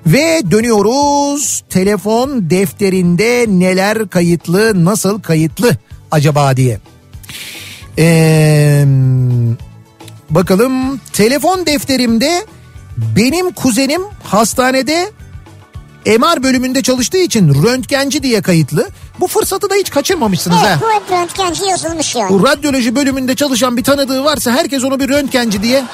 [0.06, 5.76] Ve dönüyoruz telefon defterinde neler kayıtlı nasıl kayıtlı
[6.10, 6.78] acaba diye.
[7.98, 8.84] Ee,
[10.30, 12.46] bakalım telefon defterimde
[13.16, 15.10] benim kuzenim hastanede
[16.06, 18.88] MR bölümünde çalıştığı için röntgenci diye kayıtlı.
[19.20, 20.80] Bu fırsatı da hiç kaçırmamışsınız Evet ha.
[20.82, 22.30] bu hep röntgenci yazılmış yani.
[22.30, 25.84] Bu radyoloji bölümünde çalışan bir tanıdığı varsa herkes onu bir röntgenci diye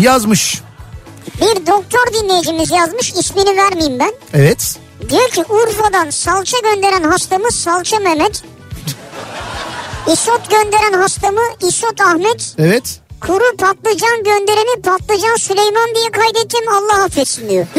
[0.00, 0.60] yazmış.
[1.40, 4.12] Bir doktor dinleyicimiz yazmış ismini vermeyeyim ben.
[4.34, 4.78] Evet.
[5.10, 8.42] Diyor ki Urfa'dan salça gönderen hastamız Salça Mehmet.
[10.12, 12.54] İsot gönderen hastamı İsot Ahmet.
[12.58, 13.00] Evet.
[13.20, 17.66] Kuru patlıcan göndereni patlıcan Süleyman diye kaydettim Allah affetsin diyor.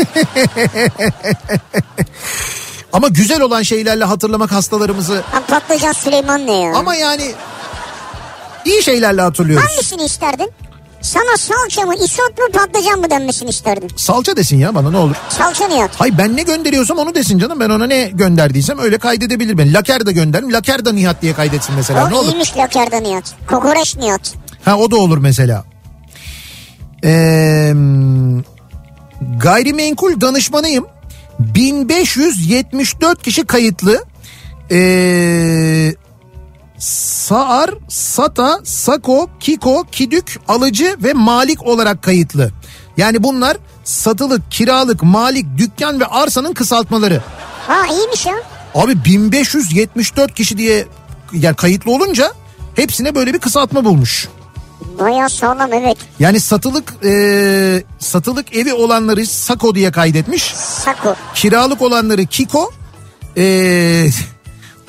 [2.94, 5.24] Ama güzel olan şeylerle hatırlamak hastalarımızı.
[5.32, 6.76] Ha, patlıcan Süleyman ne ya?
[6.76, 7.32] Ama yani
[8.66, 9.70] iyi şeylerle hatırlıyoruz.
[9.70, 10.52] Hangisini isterdin?
[11.02, 13.92] Sana salça mı isot mu patlıcan mı denmesini isterdin?
[13.98, 15.16] Salça desin ya bana ne olur.
[15.30, 16.00] Salça Nihat.
[16.02, 17.60] Hay ben ne gönderiyorsam onu desin canım.
[17.60, 19.74] Ben ona ne gönderdiysem öyle kaydedebilir beni.
[19.74, 20.54] Laker da gönderim.
[20.54, 22.08] Laker da Nihat diye kaydetsin mesela.
[22.10, 22.28] ne O olur?
[22.28, 23.24] iyiymiş lakerda Nihat.
[23.50, 24.34] Kokoreç Nihat.
[24.66, 25.66] Ha o da olur mesela.
[27.04, 27.74] Ee,
[29.38, 30.88] gayrimenkul danışmanıyım.
[31.40, 34.06] 1574 kişi kayıtlı.
[34.72, 35.96] Ee,
[36.78, 42.52] Saar, Sata, Sako, Kiko, Kidük, Alıcı ve Malik olarak kayıtlı.
[42.98, 47.22] Yani bunlar satılık, kiralık, malik, dükkan ve arsanın kısaltmaları.
[47.68, 48.34] Ha iyiymiş ya.
[48.76, 50.86] Abi 1574 kişi diye
[51.34, 52.32] yani kayıtlı olunca
[52.76, 54.28] hepsine böyle bir kısaltma bulmuş.
[55.00, 55.98] Baya sağlam evet.
[56.20, 60.44] Yani satılık e, satılık evi olanları Sako diye kaydetmiş.
[60.56, 61.16] Sako.
[61.36, 62.72] Kiralık olanları Kiko.
[63.38, 64.08] e,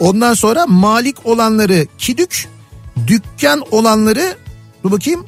[0.00, 2.48] ondan sonra malik olanları Kidük.
[3.06, 4.36] Dükkan olanları
[4.84, 5.26] dur bakayım.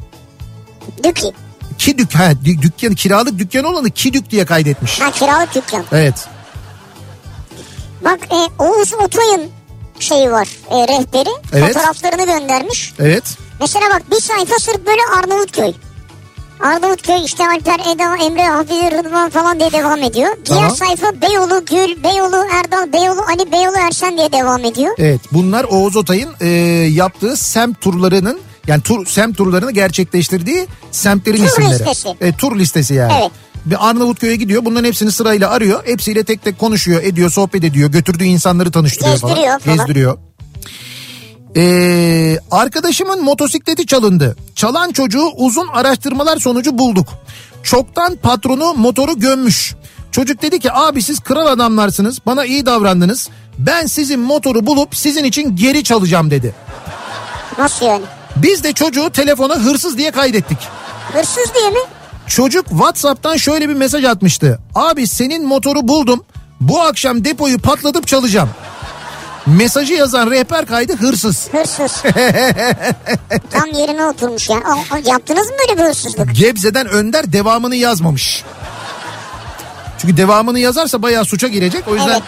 [1.05, 1.33] Düki.
[1.79, 5.01] Kidük ha dü- dükkan kiralık dükkan olanı Kidük diye kaydetmiş.
[5.01, 5.85] Ha kiralık dükkan.
[5.93, 6.29] Evet.
[8.05, 9.51] Bak e, Oğuz Otay'ın
[9.99, 11.29] şeyi var e, rehberi.
[11.53, 11.75] Evet.
[11.75, 12.95] Fotoğraflarını göndermiş.
[12.99, 13.25] Evet.
[13.61, 15.73] Mesela bak bir sayfa sırf böyle Arnavutköy.
[16.61, 20.37] Arnavutköy işte Alper, Eda, Emre, Hafize, Rıdvan falan diye devam ediyor.
[20.47, 20.77] Diğer Tamam.
[20.77, 24.95] sayfa Beyoğlu, Gül, Beyoğlu, Erdal, Beyoğlu, Ali, Beyoğlu, Ersen diye devam ediyor.
[24.99, 26.49] Evet bunlar Oğuz Otay'ın e,
[26.93, 31.73] yaptığı semt turlarının yani tur, semt turlarını gerçekleştirdiği semtlerin Tur isimleri.
[31.73, 32.09] listesi.
[32.21, 33.13] E, tur listesi yani.
[33.21, 33.31] Evet.
[33.65, 35.87] Bir Arnavutköy'e gidiyor bunların hepsini sırayla arıyor.
[35.87, 39.77] Hepsiyle tek tek konuşuyor ediyor sohbet ediyor götürdüğü insanları tanıştırıyor Gezdiriyor falan.
[39.77, 40.19] Gezdiriyor.
[41.57, 44.37] Ee, arkadaşımın motosikleti çalındı.
[44.55, 47.09] Çalan çocuğu uzun araştırmalar sonucu bulduk.
[47.63, 49.75] Çoktan patronu motoru gömmüş.
[50.13, 53.29] Çocuk dedi ki abi siz kral adamlarsınız bana iyi davrandınız.
[53.59, 56.55] Ben sizin motoru bulup sizin için geri çalacağım dedi.
[57.59, 58.03] Nasıl yani?
[58.37, 60.59] Biz de çocuğu telefona hırsız diye kaydettik.
[61.13, 61.79] Hırsız diye mi?
[62.27, 64.59] Çocuk WhatsApp'tan şöyle bir mesaj atmıştı.
[64.75, 66.25] Abi senin motoru buldum.
[66.61, 68.49] Bu akşam depoyu patlatıp çalacağım.
[69.47, 71.49] Mesajı yazan rehber kaydı hırsız.
[71.53, 72.03] Hırsız.
[73.51, 74.65] Tam yerine oturmuş yani.
[74.65, 76.35] Aa, aa, yaptınız mı böyle bir hırsızlık?
[76.37, 78.45] Gebze'den Önder devamını yazmamış.
[79.99, 81.85] Çünkü devamını yazarsa bayağı suça girecek.
[81.89, 82.23] O yüzden Evet.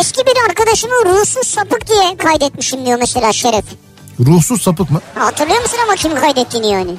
[0.00, 3.64] Eski bir arkadaşımı ruhsuz sapık diye kaydetmişim diyor mesela Şeref.
[4.20, 5.00] ruhsuz sapık mı?
[5.14, 6.90] Hatırlıyor musun ama kim kaydettiğini yani?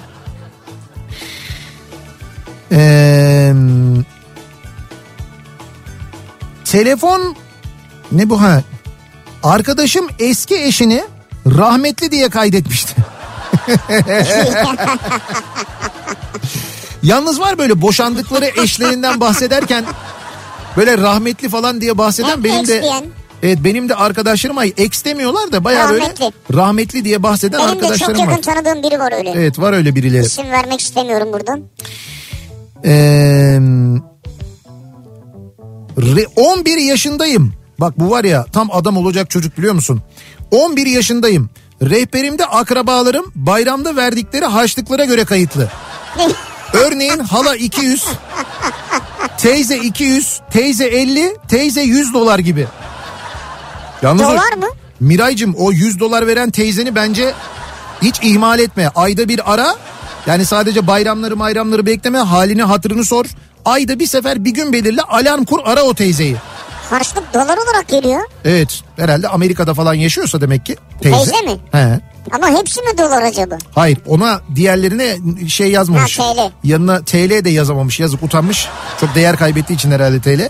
[2.72, 3.54] Ee,
[6.66, 7.36] telefon
[8.12, 8.62] ne bu ha?
[9.44, 11.04] Arkadaşım eski eşini
[11.46, 12.94] rahmetli diye kaydetmişti.
[17.04, 19.86] Yalnız var böyle boşandıkları eşlerinden bahsederken
[20.78, 23.06] böyle rahmetli falan diye bahseden Hep benim de diyen.
[23.44, 26.14] Evet benim de arkadaşlarım ay ex demiyorlar da baya böyle
[26.54, 27.04] Rahmetli.
[27.06, 28.42] diye bahseden Benim de çok arkadaşlarım yakın var.
[28.42, 29.32] tanıdığım biri var öyle.
[29.36, 30.26] Evet var öyle birileri.
[30.26, 31.62] İsim vermek istemiyorum buradan.
[32.86, 33.60] Ee,
[35.98, 37.54] re- 11 yaşındayım.
[37.80, 40.02] Bak bu var ya tam adam olacak çocuk biliyor musun?
[40.52, 41.50] 11 yaşındayım.
[41.82, 45.72] Rehberimde akrabalarım bayramda verdikleri harçlıklara göre kayıtlı.
[46.74, 48.06] Örneğin hala 200,
[49.38, 52.68] teyze 200, teyze 50, teyze 100 dolar gibi.
[54.02, 54.68] Yalnız Dolar mı?
[55.00, 57.34] Miraycığım o 100 dolar veren teyzeni bence
[58.02, 58.92] hiç ihmal etme.
[58.96, 59.76] Ayda bir ara
[60.28, 63.26] yani sadece bayramları bayramları bekleme halini hatırını sor.
[63.66, 66.36] Ayda bir sefer bir gün belirle alarm kur ara o teyzeyi.
[66.90, 68.22] Harçlık dolar olarak geliyor.
[68.46, 71.18] Evet herhalde Amerika'da falan yaşıyorsa demek ki teyze.
[71.18, 71.60] Teyze mi?
[71.72, 72.00] He.
[72.32, 73.58] Ama hepsi mi dolar acaba?
[73.76, 75.18] Hayır ona diğerlerine
[75.48, 76.20] şey yazmamış.
[76.20, 76.52] Ha, TL.
[76.64, 78.68] Yanına TL de yazamamış yazık utanmış.
[79.02, 80.50] Çok değer kaybettiği için herhalde TL.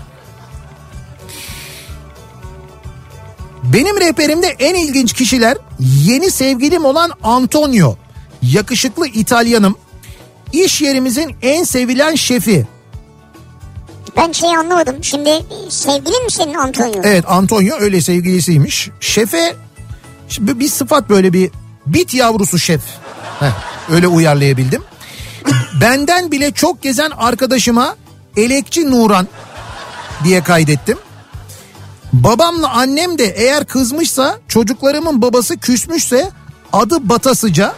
[3.63, 7.95] Benim rehberimde en ilginç kişiler yeni sevgilim olan Antonio.
[8.41, 9.75] Yakışıklı İtalyanım.
[10.53, 12.67] İş yerimizin en sevilen şefi.
[14.17, 15.03] Ben şey anlamadım.
[15.03, 15.29] Şimdi
[15.69, 17.01] sevgilin mi senin Antonio?
[17.03, 18.89] Evet Antonio öyle sevgilisiymiş.
[18.99, 19.55] Şefe
[20.29, 21.51] şimdi bir sıfat böyle bir
[21.85, 22.81] bit yavrusu şef.
[23.39, 23.51] Heh,
[23.91, 24.83] öyle uyarlayabildim.
[25.81, 27.95] Benden bile çok gezen arkadaşıma
[28.37, 29.27] Elekçi Nuran
[30.23, 30.97] diye kaydettim.
[32.13, 36.31] Babamla annem de eğer kızmışsa çocuklarımın babası küsmüşse
[36.73, 37.73] adı Batasıca.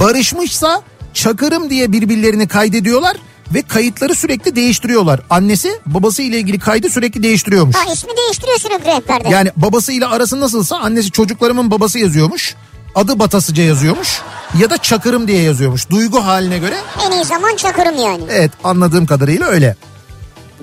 [0.00, 0.82] Barışmışsa
[1.14, 3.16] Çakırım diye birbirlerini kaydediyorlar
[3.54, 5.20] ve kayıtları sürekli değiştiriyorlar.
[5.30, 7.76] Annesi babası ile ilgili kaydı sürekli değiştiriyormuş.
[7.76, 9.28] Ha ismi değiştiriyor sürekli rehberde.
[9.28, 12.54] Yani babasıyla arası nasılsa annesi çocuklarımın babası yazıyormuş.
[12.94, 14.20] Adı Batasıca yazıyormuş
[14.60, 15.90] ya da Çakırım diye yazıyormuş.
[15.90, 16.76] Duygu haline göre
[17.06, 18.22] En iyi zaman çakırım yani.
[18.30, 19.76] evet anladığım kadarıyla öyle.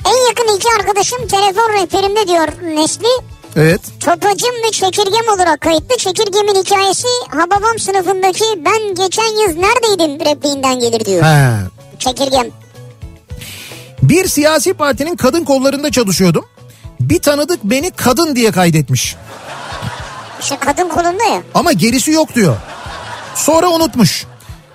[0.06, 3.08] En yakın iki arkadaşım telefon rehberimde diyor Nesli.
[3.56, 3.82] Evet.
[4.00, 5.98] Topacım ve çekirgem olarak kayıtlı.
[5.98, 11.24] Çekirgemin hikayesi Hababam sınıfındaki ben geçen yıl neredeydim repliğinden gelir diyor.
[11.24, 11.52] He.
[12.00, 12.48] Çekirgem.
[14.12, 16.46] Bir siyasi partinin kadın kollarında çalışıyordum.
[17.00, 19.16] Bir tanıdık beni kadın diye kaydetmiş.
[20.42, 21.42] İşte kadın kolunda ya.
[21.54, 22.56] Ama gerisi yok diyor.
[23.36, 24.26] Sonra unutmuş.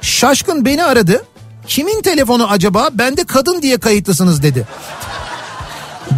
[0.00, 1.24] Şaşkın beni aradı.
[1.66, 2.88] Kimin telefonu acaba?
[2.92, 4.66] Ben de kadın diye kayıtlısınız dedi.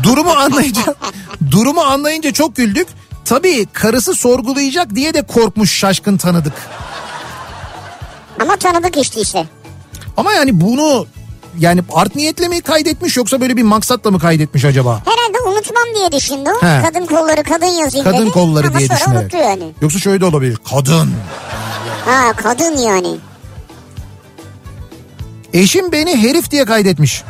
[0.03, 0.95] Durumu anlayınca
[1.51, 2.89] durumu anlayınca çok güldük.
[3.25, 6.55] Tabii karısı sorgulayacak diye de korkmuş şaşkın tanıdık.
[8.41, 9.47] Ama tanıdık işte ise.
[10.17, 11.07] Ama yani bunu
[11.59, 15.03] yani art niyetle mi kaydetmiş yoksa böyle bir maksatla mı kaydetmiş acaba?
[15.05, 16.51] Herhalde unutmam diye düşündü.
[16.61, 16.83] He.
[16.87, 18.31] Kadın kolları kadın yazayım Kadın dedi.
[18.31, 19.73] kolları Ama diye unuttu yani.
[19.81, 20.59] Yoksa şöyle de olabilir.
[20.71, 21.11] Kadın.
[22.05, 23.17] Ha kadın yani.
[25.53, 27.23] Eşim beni herif diye kaydetmiş.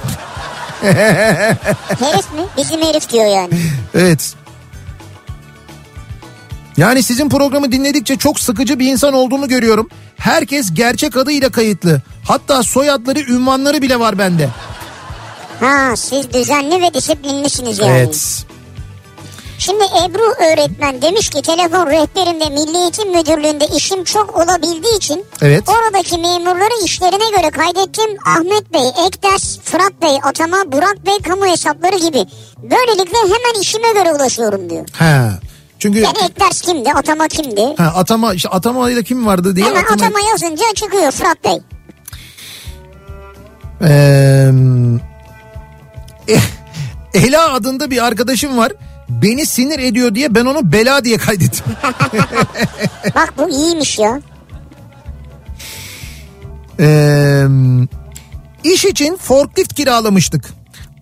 [0.82, 2.42] Herif mi?
[2.56, 3.48] Bizim herif diyor yani.
[3.94, 4.34] Evet.
[6.76, 9.88] Yani sizin programı dinledikçe çok sıkıcı bir insan olduğumu görüyorum.
[10.16, 12.02] Herkes gerçek adıyla kayıtlı.
[12.28, 14.48] Hatta soyadları, ünvanları bile var bende.
[15.60, 17.90] Ha siz düzenli ve disiplinlisiniz yani.
[17.90, 18.44] Evet.
[19.58, 20.22] Şimdi Ebru
[20.52, 25.64] öğretmen demiş ki telefon rehberimde Milli Eğitim Müdürlüğü'nde işim çok olabildiği için Evet.
[25.68, 28.16] oradaki memurları işlerine göre kaydettim.
[28.26, 32.26] Ahmet Bey, Ekders, Fırat Bey, Atama, Burak Bey kamu hesapları gibi.
[32.62, 34.86] Böylelikle hemen işime göre ulaşıyorum diyor.
[34.92, 35.30] Ha.
[35.78, 37.74] Çünkü Yani Ekders kimdi, Atama kimdi?
[37.78, 41.58] ha, atama işte atamayla kim vardı diye Hemen atama- Atama yazınca çıkıyor Fırat Bey.
[43.82, 44.50] Ee,
[47.14, 48.72] Ela adında bir arkadaşım var.
[49.08, 51.64] Beni sinir ediyor diye ben onu bela diye kaydettim.
[53.14, 54.20] Bak bu iyiymiş ya.
[56.80, 57.44] Ee,
[58.64, 60.44] iş için forklift kiralamıştık.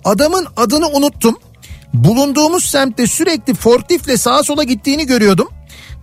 [0.05, 1.39] Adamın adını unuttum.
[1.95, 5.49] Bulunduğumuz semtte sürekli forkliftle sağa sola gittiğini görüyordum.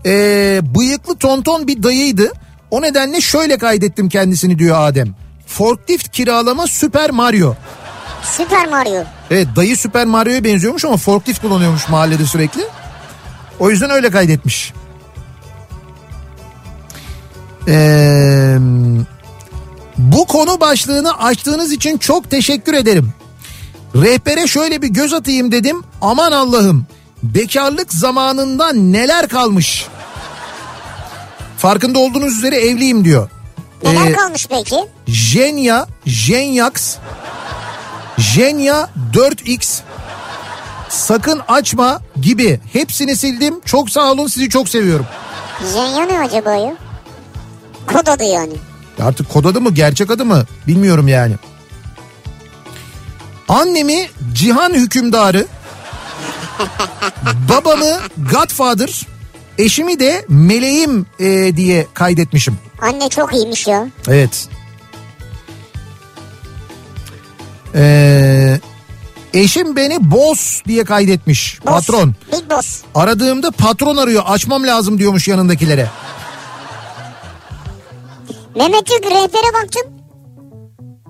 [0.05, 2.32] Ee, bıyıklı tonton bir dayıydı.
[2.71, 5.15] O nedenle şöyle kaydettim kendisini diyor Adem.
[5.57, 7.55] Forklift kiralama Süper Mario.
[8.23, 9.03] Süper Mario.
[9.31, 12.61] Evet dayı Süper Mario'ya benziyormuş ama forklift kullanıyormuş mahallede sürekli.
[13.59, 14.73] O yüzden öyle kaydetmiş.
[17.67, 18.57] Ee,
[19.97, 23.13] bu konu başlığını açtığınız için çok teşekkür ederim.
[23.95, 25.83] Rehbere şöyle bir göz atayım dedim.
[26.01, 26.85] Aman Allah'ım
[27.23, 29.87] bekarlık zamanında neler kalmış.
[31.57, 33.29] Farkında olduğunuz üzere evliyim diyor.
[33.84, 34.75] Neler Ee, kalmış peki?
[35.07, 36.95] Jenya, Jenyax,
[38.17, 39.79] Jenya 4X,
[40.89, 43.61] sakın açma gibi hepsini sildim.
[43.65, 45.05] Çok sağ olun sizi çok seviyorum.
[45.73, 46.75] Zenya ne acaba ya?
[47.88, 48.53] Kod adı yani.
[49.01, 51.34] Artık kod adı mı gerçek adı mı bilmiyorum yani.
[53.49, 55.45] Annemi Cihan Hükümdarı,
[57.49, 57.99] babamı
[58.31, 59.01] Godfather,
[59.57, 62.57] eşimi de Meleğim e, diye kaydetmişim.
[62.84, 63.88] Anne çok iyiymiş ya.
[64.07, 64.47] Evet.
[67.75, 68.59] Ee,
[69.34, 71.59] eşim beni boss diye kaydetmiş.
[71.65, 72.13] Boss, Patron.
[72.31, 72.81] Big boss.
[72.95, 75.89] Aradığımda patron arıyor açmam lazım diyormuş yanındakilere.
[78.55, 79.93] Mehmet Türk rehbere baktım.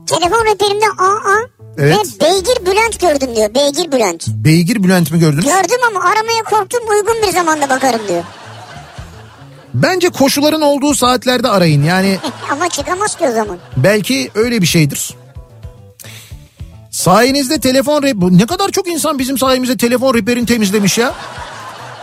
[0.07, 1.47] Telefon rehberimde AA
[1.77, 1.97] Evet.
[1.97, 3.55] ve Beygir Bülent gördüm diyor.
[3.55, 4.27] Beygir Bülent.
[4.27, 5.45] Beygir Bülent mi gördünüz?
[5.45, 8.23] Gördüm ama aramaya korktum uygun bir zamanda bakarım diyor.
[9.73, 11.83] Bence koşuların olduğu saatlerde arayın.
[11.83, 12.17] Yani
[12.51, 13.57] ama çıkamaz ki o zaman.
[13.77, 15.13] belki öyle bir şeydir.
[16.91, 18.03] Sayenizde telefon.
[18.15, 21.13] Bu Ne kadar çok insan bizim sayemizde telefon rehberini temizlemiş ya.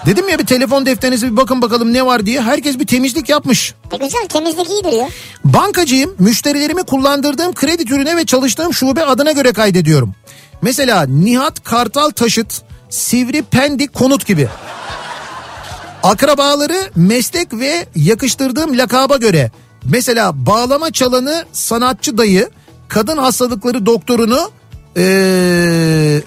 [0.07, 2.41] Dedim ya bir telefon defterinize bir bakın bakalım ne var diye.
[2.41, 3.75] Herkes bir temizlik yapmış.
[3.93, 5.09] E güzel temizlik iyidir ya.
[5.45, 6.14] Bankacıyım.
[6.18, 10.14] Müşterilerimi kullandırdığım kredi türüne ve çalıştığım şube adına göre kaydediyorum.
[10.62, 14.49] Mesela Nihat Kartal Taşıt, Sivri Pendik Konut gibi.
[16.03, 19.51] Akrabaları meslek ve yakıştırdığım lakaba göre.
[19.85, 22.51] Mesela bağlama çalanı sanatçı dayı,
[22.89, 24.51] kadın hastalıkları doktorunu
[24.97, 25.03] ee,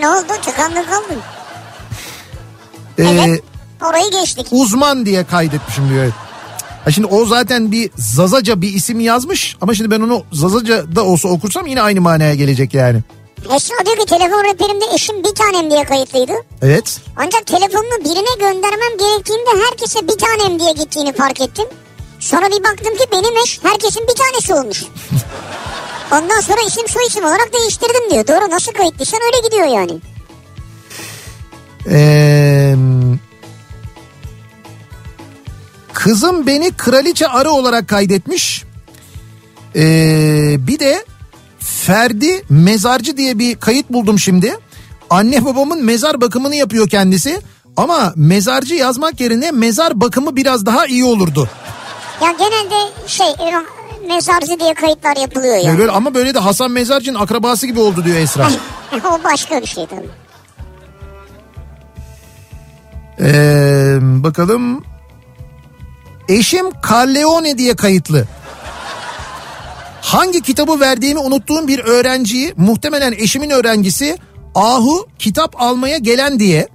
[0.00, 1.18] ne oldu tıkandın kaldın.
[2.98, 3.42] ee, Evet.
[3.82, 4.46] Orayı geçtik.
[4.50, 6.12] uzman diye kaydetmişim diyor.
[6.84, 11.04] Ha şimdi o zaten bir Zazaca bir isim yazmış ama şimdi ben onu Zazaca da
[11.04, 13.00] olsa okursam yine aynı manaya gelecek yani.
[13.44, 16.32] Esra diyor ki telefon rehberimde eşim bir tanem diye kayıtlıydı.
[16.62, 17.00] Evet.
[17.16, 21.66] Ancak telefonumu birine göndermem gerektiğinde herkese bir tanem diye gittiğini fark ettim.
[22.20, 24.84] Sonra bir baktım ki benim eş herkesin bir tanesi olmuş.
[26.12, 28.26] Ondan sonra isim soy isim olarak değiştirdim diyor.
[28.26, 30.00] Doğru nasıl kayıtlıysan öyle gidiyor yani.
[31.90, 32.74] Ee,
[35.92, 38.64] kızım beni kraliçe arı olarak kaydetmiş.
[39.76, 41.04] Ee, bir de
[41.60, 44.56] Ferdi Mezarcı diye bir kayıt buldum şimdi.
[45.10, 47.40] Anne babamın mezar bakımını yapıyor kendisi.
[47.76, 51.48] Ama mezarcı yazmak yerine mezar bakımı biraz daha iyi olurdu.
[52.22, 53.52] Ya genelde şey e,
[54.08, 55.78] mezarcı diye kayıtlar yapılıyor Ya yani.
[55.78, 58.48] böyle, ama böyle de Hasan Mezarcı'nın akrabası gibi oldu diyor Esra.
[59.10, 60.08] o başka bir şey tabii.
[63.20, 64.84] Ee, bakalım.
[66.28, 68.26] Eşim Carleone diye kayıtlı.
[70.02, 74.18] Hangi kitabı verdiğimi unuttuğum bir öğrenciyi muhtemelen eşimin öğrencisi
[74.54, 76.68] Ahu kitap almaya gelen diye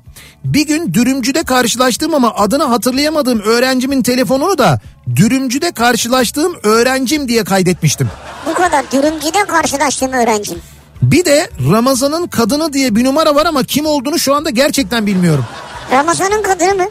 [0.44, 4.80] bir gün dürümcüde karşılaştığım ama adını hatırlayamadığım öğrencimin telefonunu da
[5.16, 8.10] dürümcüde karşılaştığım öğrencim diye kaydetmiştim.
[8.50, 10.62] Bu kadar dürümcüde karşılaştığım öğrencim.
[11.02, 15.46] Bir de Ramazan'ın kadını diye bir numara var ama kim olduğunu şu anda gerçekten bilmiyorum.
[15.92, 16.86] Ramazan'ın kadını mı?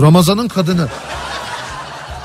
[0.00, 0.88] Ramazan'ın kadını.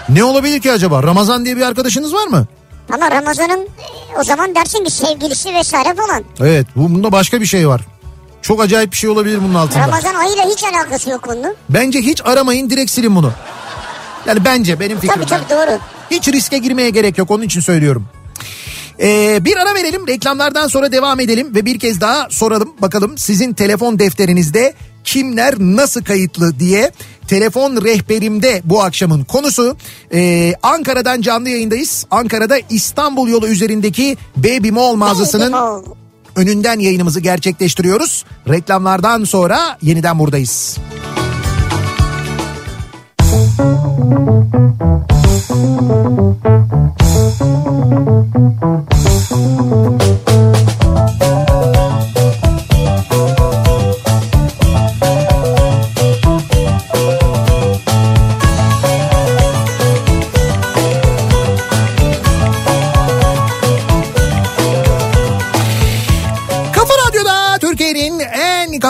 [0.10, 1.04] Ne olabilir ki acaba?
[1.04, 2.46] Ramazan diye bir arkadaşınız var mı?
[2.92, 6.24] Ama Ramazan'ın e, o zaman dersin ki sevgilisi vesaire falan.
[6.40, 7.82] Evet bu- bunda başka bir şey var.
[8.42, 9.80] Çok acayip bir şey olabilir bunun altında.
[9.88, 11.56] Ramazan ayıyla hiç alakası yok bunun.
[11.70, 13.32] Bence hiç aramayın direkt silin bunu.
[14.28, 15.16] Yani bence benim fikrim.
[15.16, 15.80] Tabii tabii doğru.
[16.12, 18.06] Hiç riske girmeye gerek yok onun için söylüyorum.
[19.00, 23.54] Ee, bir ara verelim reklamlardan sonra devam edelim ve bir kez daha soralım bakalım sizin
[23.54, 24.74] telefon defterinizde
[25.04, 26.92] kimler nasıl kayıtlı diye
[27.34, 29.78] telefon rehberimde bu akşamın konusu
[30.14, 35.84] Ee, Ankara'dan canlı yayındayız Ankara'da İstanbul yolu üzerindeki Baby Mall mağazasının Baby Mall.
[36.36, 40.78] önünden yayınımızı gerçekleştiriyoruz reklamlardan sonra yeniden buradayız.
[48.60, 48.93] Kafa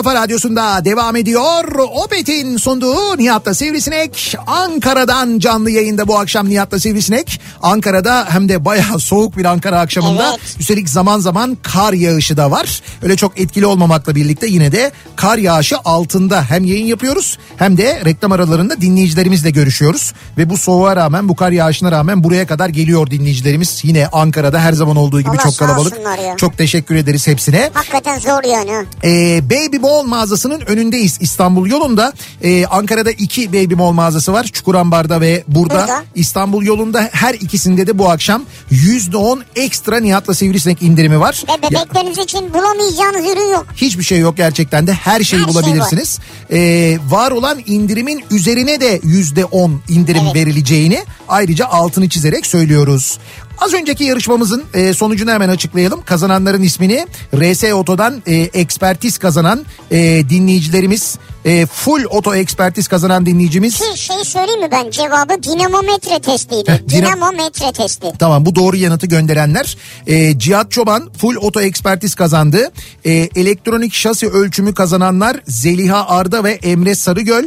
[0.04, 1.76] kafa radyosunda devam ediyor.
[2.04, 4.36] Opet'in sunduğu Nihat'la Sivrisinek.
[4.48, 7.42] Ankara'dan canlı yayında bu akşam Nihat'la Sivrisinek.
[7.62, 10.30] Ankara'da hem de bayağı soğuk bir Ankara akşamında.
[10.30, 10.56] Evet.
[10.60, 12.82] Üstelik zaman zaman kar yağışı da var.
[13.04, 18.02] Öyle çok etkili olmamakla birlikte yine de kar yağışı altında hem yayın yapıyoruz hem de
[18.06, 20.14] reklam aralarında dinleyicilerimizle görüşüyoruz.
[20.38, 23.82] Ve bu soğuğa rağmen bu kar yağışına rağmen buraya kadar geliyor dinleyicilerimiz.
[23.84, 25.94] Yine Ankara'da her zaman olduğu gibi Allah çok kalabalık.
[26.38, 27.70] Çok teşekkür ederiz hepsine.
[27.74, 28.86] Hakikaten zor yani.
[29.04, 32.14] Ee, Baby Mall mağazasının önündeyiz İstanbul yolunda.
[32.44, 34.44] Ee, Ankara'da iki Baby Mall mağazası var.
[34.44, 35.74] Çukurambar'da ve burada.
[35.74, 36.04] Burada.
[36.16, 41.44] İstanbul yolunda her ikisinde de bu akşam %10 ekstra Nihat'la Sivrisinek indirimi var.
[41.48, 43.66] Ve Ya- bebekleriniz için bulamayacağınız ürün yok.
[43.76, 46.20] Hiçbir şey yok gerçekten de her şeyi Her şey bulabilirsiniz.
[46.52, 50.36] Ee, var olan indirimin üzerine de yüzde on indirim Evet.
[50.36, 53.18] verileceğini ayrıca altını çizerek söylüyoruz.
[53.58, 56.02] Az önceki yarışmamızın e, sonucunu hemen açıklayalım.
[56.06, 63.80] Kazananların ismini RS Oto'dan e, ekspertiz kazanan e, dinleyicilerimiz e, full oto ekspertiz kazanan dinleyicimiz
[63.80, 66.72] Ki şey söyleyeyim mi ben cevabı dinamometre testiydi.
[66.72, 68.08] Heh, dina- dinamometre testi.
[68.20, 69.78] Tamam bu doğru yanıtı gönderenler.
[70.08, 72.72] Ee, Cihat Çoban full oto ekspertiz kazandı.
[73.06, 77.44] Ee, elektronik şasi ölçümü kazananlar Zeliha Arda ve Emre Sarıgöl.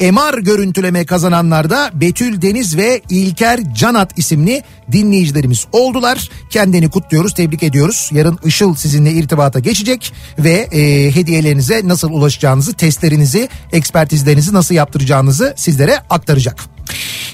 [0.00, 4.62] MR görüntüleme kazananlar da Betül Deniz ve İlker Canat isimli
[4.92, 6.30] dinleyicilerimiz oldular.
[6.50, 8.10] Kendini kutluyoruz, tebrik ediyoruz.
[8.12, 15.98] Yarın Işıl sizinle irtibata geçecek ve e, hediyelerinize nasıl ulaşacağınızı, testlerinizi, ekspertizlerinizi nasıl yaptıracağınızı sizlere
[16.10, 16.64] aktaracak.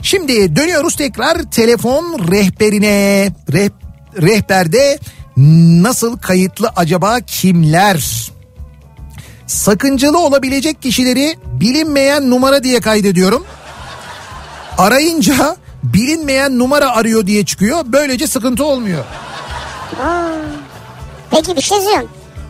[0.02, 3.28] Şimdi dönüyoruz tekrar telefon rehberine.
[3.52, 3.68] Reh,
[4.22, 4.98] rehberde
[5.82, 8.30] nasıl kayıtlı acaba kimler?
[9.46, 13.44] Sakıncalı olabilecek kişileri bilinmeyen numara diye kaydediyorum.
[14.78, 15.56] Arayınca
[15.94, 17.80] bilinmeyen numara arıyor diye çıkıyor.
[17.86, 19.04] Böylece sıkıntı olmuyor.
[21.30, 22.08] Peki bir şey söyleyeyim.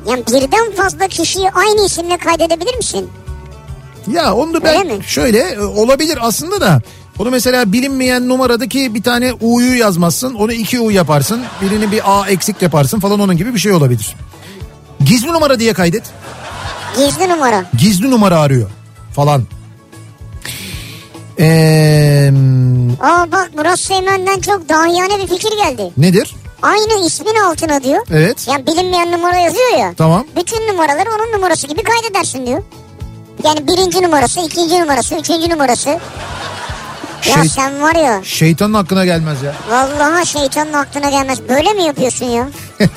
[0.08, 3.10] Yani birden fazla kişiyi aynı isimle kaydedebilir misin?
[4.12, 5.04] Ya onu da ben Öyle mi?
[5.04, 6.82] şöyle e, olabilir aslında da
[7.18, 10.34] onu mesela bilinmeyen numaradaki bir tane U'yu yazmazsın.
[10.34, 11.42] Onu iki U yaparsın.
[11.62, 14.16] Birini bir A eksik yaparsın falan onun gibi bir şey olabilir.
[15.04, 16.02] Gizli numara diye kaydet.
[16.96, 17.64] Gizli numara.
[17.78, 18.70] Gizli numara arıyor
[19.12, 19.42] falan.
[21.40, 22.30] Ee,
[23.00, 25.90] Aa bak Murat Seymen'den çok dahiyane bir fikir geldi.
[25.96, 26.34] nedir?
[26.62, 28.06] Aynı ismin altına diyor.
[28.10, 28.48] Evet.
[28.48, 29.94] Yani bilinmeyen numara yazıyor ya.
[29.98, 30.26] Tamam.
[30.36, 32.62] Bütün numaraları onun numarası gibi kaydedersin diyor.
[33.44, 35.88] Yani birinci numarası, ikinci numarası, üçüncü numarası.
[35.90, 35.98] Ya
[37.34, 39.54] Şey- sen var ya Şeytanın hakkına gelmez ya.
[39.70, 41.38] vallahi şeytanın aklına gelmez.
[41.48, 42.48] Böyle mi yapıyorsun ya?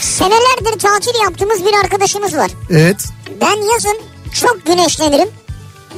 [0.00, 2.50] Senelerdir tatil yaptığımız bir arkadaşımız var.
[2.70, 2.96] Evet.
[3.40, 3.98] Ben yazın
[4.40, 5.28] çok güneşlenirim.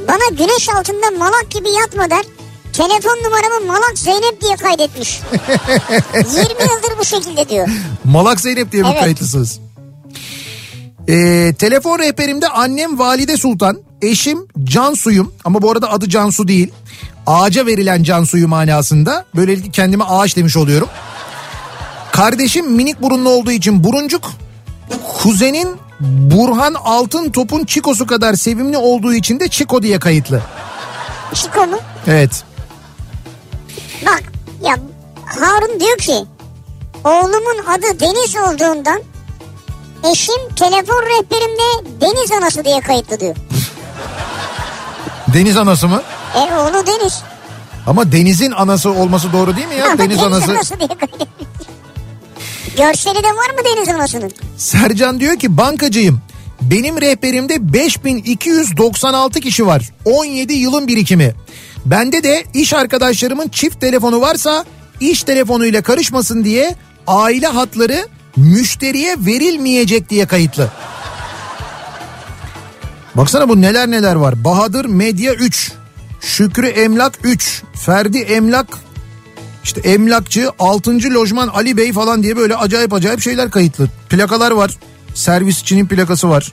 [0.08, 2.24] Bana güneş altında malak gibi yatma der.
[2.72, 5.20] Telefon numaramı Malak Zeynep diye kaydetmiş.
[6.14, 7.68] 20 yıldır bu şekilde diyor.
[8.04, 9.00] Malak Zeynep diye mi Evet.
[9.00, 9.60] kayıtlısınız?
[11.08, 16.72] Ee, telefon rehberimde annem Valide Sultan, eşim Cansu'yum ama bu arada adı Cansu değil.
[17.26, 19.24] Ağaca verilen Cansu'yu manasında.
[19.36, 20.88] Böylelikle kendime ağaç demiş oluyorum.
[22.12, 24.30] Kardeşim minik burunlu olduğu için buruncuk.
[25.18, 25.68] Kuzenin
[26.00, 30.40] Burhan Altın Top'un Çiko'su kadar sevimli olduğu için de Çiko diye kayıtlı.
[31.34, 31.78] Çiko mu?
[32.06, 32.44] Evet.
[34.06, 34.22] Bak
[34.62, 34.76] ya
[35.26, 36.24] Harun diyor ki
[37.04, 39.00] oğlumun adı Deniz olduğundan
[40.12, 43.36] eşim telefon rehberimde Deniz Anası diye kayıtlı diyor.
[45.34, 46.02] Deniz anası mı?
[46.34, 47.22] E oğlu Deniz.
[47.86, 49.86] Ama Deniz'in anası olması doğru değil mi ya?
[49.86, 50.46] Ama Deniz anası.
[50.48, 51.28] diye kaydetmiş.
[52.76, 54.32] Görseli de var mı Deniz Anası'nın?
[54.56, 56.20] Sercan diyor ki bankacıyım.
[56.62, 59.90] Benim rehberimde 5296 kişi var.
[60.04, 61.34] 17 yılın birikimi.
[61.84, 64.64] Bende de iş arkadaşlarımın çift telefonu varsa
[65.00, 66.74] iş telefonuyla karışmasın diye
[67.06, 70.70] aile hatları müşteriye verilmeyecek diye kayıtlı.
[73.14, 74.44] Baksana bu neler neler var.
[74.44, 75.72] Bahadır Medya 3,
[76.20, 78.66] Şükrü Emlak 3, Ferdi Emlak
[79.66, 81.14] işte emlakçı 6.
[81.14, 83.88] lojman Ali Bey falan diye böyle acayip acayip şeyler kayıtlı.
[84.08, 84.70] Plakalar var.
[85.14, 86.52] Servisçinin plakası var.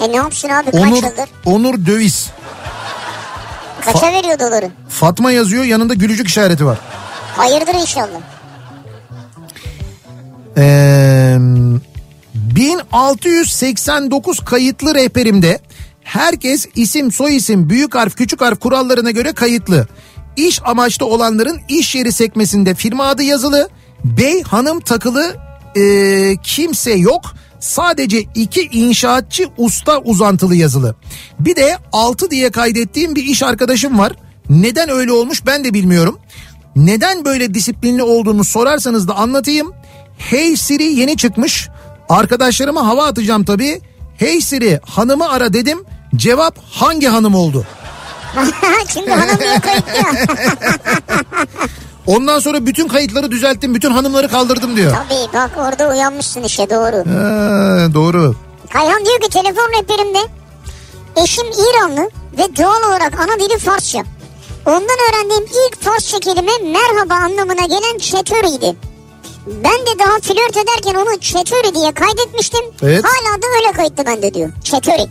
[0.00, 1.28] E ne yapsın abi kaç Onur yıldır?
[1.44, 2.30] Onur Döviz.
[3.84, 4.70] Kaça veriyor doları?
[4.88, 6.78] Fatma yazıyor yanında gülücük işareti var.
[7.36, 8.20] Hayırdır inşallah.
[10.56, 11.36] Ee,
[12.34, 15.60] 1689 kayıtlı rehberimde
[16.04, 19.86] herkes isim soyisim büyük harf küçük harf kurallarına göre kayıtlı.
[20.36, 23.68] İş amaçlı olanların iş yeri sekmesinde firma adı yazılı.
[24.04, 25.36] Bey hanım takılı
[25.76, 27.22] ee, kimse yok.
[27.60, 30.94] Sadece iki inşaatçı usta uzantılı yazılı.
[31.40, 34.12] Bir de 6 diye kaydettiğim bir iş arkadaşım var.
[34.50, 36.18] Neden öyle olmuş ben de bilmiyorum.
[36.76, 39.72] Neden böyle disiplinli olduğumu sorarsanız da anlatayım.
[40.18, 41.68] Hey Siri yeni çıkmış.
[42.08, 43.80] Arkadaşlarıma hava atacağım tabii.
[44.16, 45.78] Hey Siri hanımı ara dedim.
[46.16, 47.66] Cevap hangi hanım oldu?
[48.92, 50.26] Çünkü hanım diye kayıtlı ya.
[52.06, 53.74] Ondan sonra bütün kayıtları düzelttim.
[53.74, 54.92] Bütün hanımları kaldırdım diyor.
[54.92, 56.96] Tabii bak orada uyanmışsın işe doğru.
[56.96, 58.34] Ha, doğru.
[58.72, 60.18] Kayhan diyor ki telefon rehberimde
[61.22, 64.02] eşim İranlı ve doğal olarak ana dili Farsça.
[64.66, 68.76] Ondan öğrendiğim ilk Farsça kelime merhaba anlamına gelen çetöriydi.
[69.46, 72.60] Ben de daha flört ederken onu çetöri diye kaydetmiştim.
[72.82, 73.04] Evet.
[73.04, 74.50] Hala da öyle kayıtlı bende diyor.
[74.64, 75.06] Çetöri.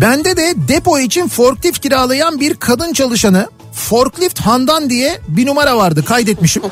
[0.00, 6.04] Bende de depo için forklift kiralayan bir kadın çalışanı forklift Handan diye bir numara vardı
[6.04, 6.62] kaydetmişim.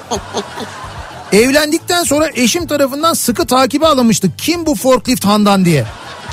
[1.33, 4.31] Evlendikten sonra eşim tarafından sıkı takibe alınmıştı.
[4.39, 5.87] Kim bu forklift Handan diye.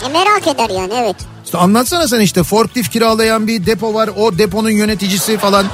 [0.06, 1.16] E merak eder yani evet.
[1.46, 4.10] İşte anlatsana sen işte forklift kiralayan bir depo var.
[4.18, 5.66] O deponun yöneticisi falan.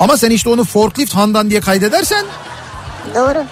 [0.00, 2.24] Ama sen işte onu forklift Handan diye kaydedersen
[3.14, 3.44] Doğru.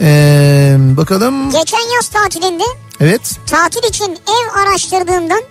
[0.00, 1.50] ee, bakalım.
[1.50, 2.64] Geçen yaz tatilinde
[3.02, 3.36] Evet.
[3.46, 5.42] tatil için ev araştırdığımdan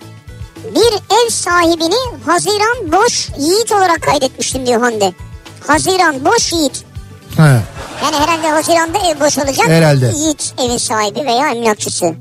[0.74, 5.12] bir ev sahibini Haziran Boş Yiğit olarak kaydetmiştim diyor Hande.
[5.66, 6.84] Haziran Boş Yiğit.
[7.36, 7.62] Ha.
[8.02, 9.68] Yani herhalde Haziran'da ev boş olacak.
[9.68, 10.12] Herhalde.
[10.16, 12.14] Yiğit evin sahibi veya emlakçısı.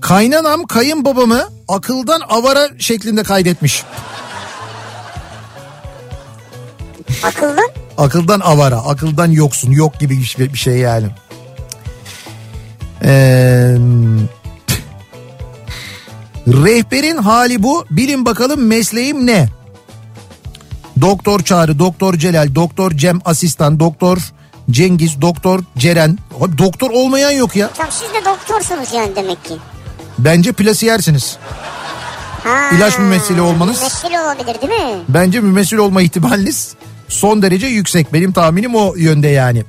[0.00, 3.82] Kaynanam kayınbabamı akıldan avara şeklinde kaydetmiş.
[7.22, 7.60] Akıllı.
[7.98, 11.06] Akıldan avara, akıldan yoksun, yok gibi bir şey yani.
[13.04, 13.76] Ee,
[16.46, 17.84] rehberin hali bu.
[17.90, 19.48] Bilin bakalım mesleğim ne?
[21.00, 24.18] Doktor Çağrı, Doktor Celal, Doktor Cem Asistan, Doktor
[24.70, 26.18] Cengiz, Doktor Ceren.
[26.40, 27.70] Abi doktor olmayan yok ya.
[27.76, 29.54] Tamam siz de doktorsunuz yani demek ki.
[30.18, 31.36] Bence plasiyersiniz.
[32.44, 34.98] Ha, İlaç mümessili olmanız- Mümessili olabilir değil mi?
[35.08, 36.74] Bence mümessil olma ihtimaliniz
[37.08, 38.12] son derece yüksek.
[38.12, 39.64] Benim tahminim o yönde yani.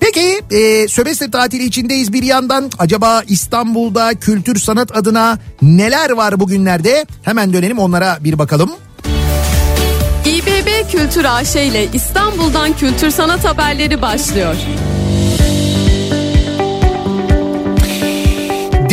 [0.00, 2.70] Peki e, sömestr tatili içindeyiz bir yandan.
[2.78, 7.06] Acaba İstanbul'da kültür sanat adına neler var bugünlerde?
[7.22, 8.70] Hemen dönelim onlara bir bakalım.
[10.24, 14.54] İBB Kültür AŞ ile İstanbul'dan kültür sanat haberleri başlıyor.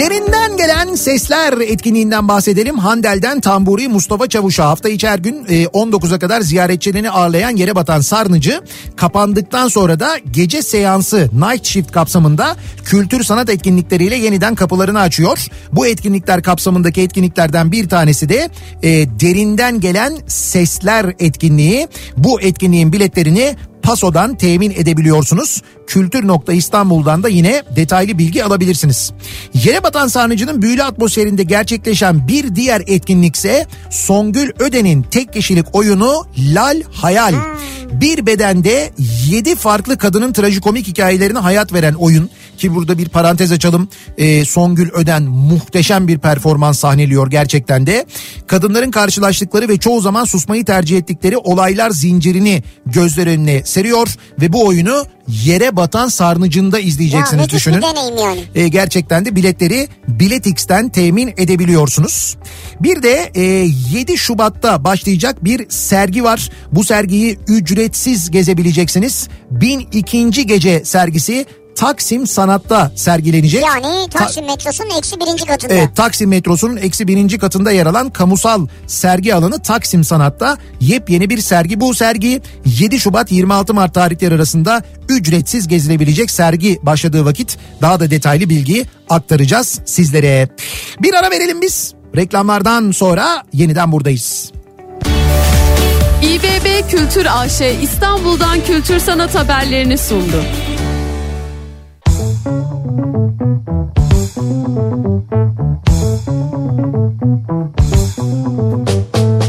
[0.05, 2.77] Derinden gelen sesler etkinliğinden bahsedelim.
[2.77, 8.01] Handel'den Tamburi Mustafa Çavuş'a hafta içi her gün e, 19'a kadar ziyaretçilerini ağırlayan yere batan
[8.01, 8.61] Sarnıcı
[8.95, 15.47] kapandıktan sonra da gece seansı Night Shift kapsamında kültür sanat etkinlikleriyle yeniden kapılarını açıyor.
[15.73, 18.49] Bu etkinlikler kapsamındaki etkinliklerden bir tanesi de
[18.83, 21.87] e, derinden gelen sesler etkinliği.
[22.17, 23.55] Bu etkinliğin biletlerini
[23.85, 25.61] Paso'dan temin edebiliyorsunuz.
[25.87, 29.11] Kültür.İstanbul'dan da yine detaylı bilgi alabilirsiniz.
[29.53, 36.81] Yere batan sarnıcının büyülü atmosferinde gerçekleşen bir diğer etkinlikse Songül Öden'in tek kişilik oyunu Lal
[36.91, 37.33] Hayal.
[37.91, 38.91] Bir bedende
[39.27, 43.89] 7 farklı kadının trajikomik hikayelerine hayat veren oyun ki burada bir parantez açalım.
[44.17, 48.05] Ee, Songül Öden muhteşem bir performans sahneliyor gerçekten de.
[48.47, 54.07] Kadınların karşılaştıkları ve çoğu zaman susmayı tercih ettikleri olaylar zincirini gözler önüne seriyor
[54.41, 57.81] ve bu oyunu yere batan sarnıcında Ya izleyeceksiniz müthiş düşünün.
[57.81, 58.43] bir yani.
[58.55, 62.37] E, gerçekten de biletleri Biletix'ten temin edebiliyorsunuz.
[62.79, 63.41] Bir de e,
[63.91, 66.49] 7 Şubat'ta başlayacak bir sergi var.
[66.71, 69.27] Bu sergiyi ücretsiz gezebileceksiniz.
[69.51, 70.45] 1002.
[70.47, 71.45] gece sergisi
[71.75, 73.63] Taksim Sanat'ta sergilenecek.
[73.63, 75.73] Yani Ta- Taksim metrosunun eksi birinci katında.
[75.73, 81.37] Evet Taksim metrosunun eksi birinci katında yer alan kamusal sergi alanı Taksim Sanat'ta yepyeni bir
[81.41, 81.79] sergi.
[81.79, 88.11] Bu sergi 7 Şubat 26 Mart tarihleri arasında ücretsiz gezilebilecek sergi başladığı vakit daha da
[88.11, 90.49] detaylı bilgi aktaracağız sizlere.
[91.01, 91.93] Bir ara verelim biz.
[92.15, 94.51] Reklamlardan sonra yeniden buradayız.
[96.21, 100.43] İBB Kültür AŞ İstanbul'dan kültür sanat haberlerini sundu.
[102.15, 102.45] Thank
[109.15, 109.44] you.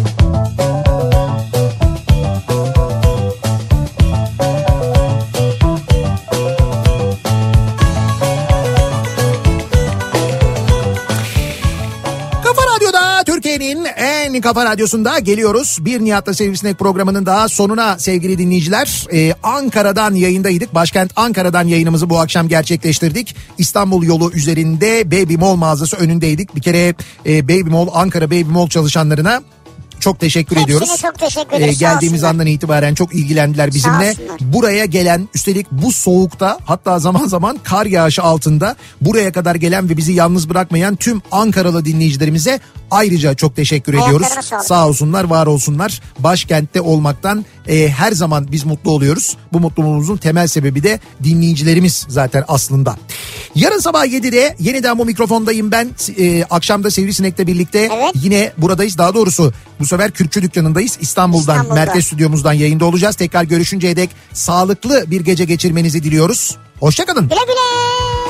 [14.37, 15.79] En kafa radyosunda geliyoruz.
[15.81, 19.07] Bir Nihat'la Sivrisinek programının daha sonuna sevgili dinleyiciler.
[19.13, 20.75] Ee, Ankara'dan yayındaydık.
[20.75, 23.37] Başkent Ankara'dan yayınımızı bu akşam gerçekleştirdik.
[23.59, 26.57] İstanbul yolu üzerinde Baby Mall mağazası önündeydik.
[26.57, 26.95] Bir kere
[27.27, 29.43] e, Baby Mall, Ankara Baby Mall çalışanlarına
[30.01, 31.01] çok teşekkür Hepsine ediyoruz.
[31.03, 31.79] çok teşekkür Ee, ederiz.
[31.79, 32.31] Sağ geldiğimiz olsunlar.
[32.31, 34.15] andan itibaren çok ilgilendiler bizimle.
[34.41, 39.97] Buraya gelen üstelik bu soğukta hatta zaman zaman kar yağışı altında buraya kadar gelen ve
[39.97, 42.61] bizi yalnız bırakmayan tüm Ankaralı dinleyicilerimize
[42.91, 44.27] ayrıca çok teşekkür ediyoruz.
[44.65, 46.01] Sağ olsunlar, var olsunlar.
[46.19, 49.37] Başkentte olmaktan e, her zaman biz mutlu oluyoruz.
[49.53, 52.97] Bu mutluluğumuzun temel sebebi de dinleyicilerimiz zaten aslında.
[53.55, 55.91] Yarın sabah 7'de yeniden bu mikrofondayım ben.
[56.19, 58.13] E, akşamda Sivrisinek'le birlikte Evet.
[58.15, 58.99] yine buradayız.
[58.99, 60.99] Daha doğrusu bu sefer Kürkçü Dükkanı'ndayız.
[61.01, 61.75] İstanbul'dan, İstanbul'da.
[61.75, 63.17] merkez stüdyomuzdan yayında olacağız.
[63.17, 66.57] Tekrar görüşünceye dek sağlıklı bir gece geçirmenizi diliyoruz.
[66.81, 67.29] Hoşçakalın.
[67.29, 68.26] Güle güle.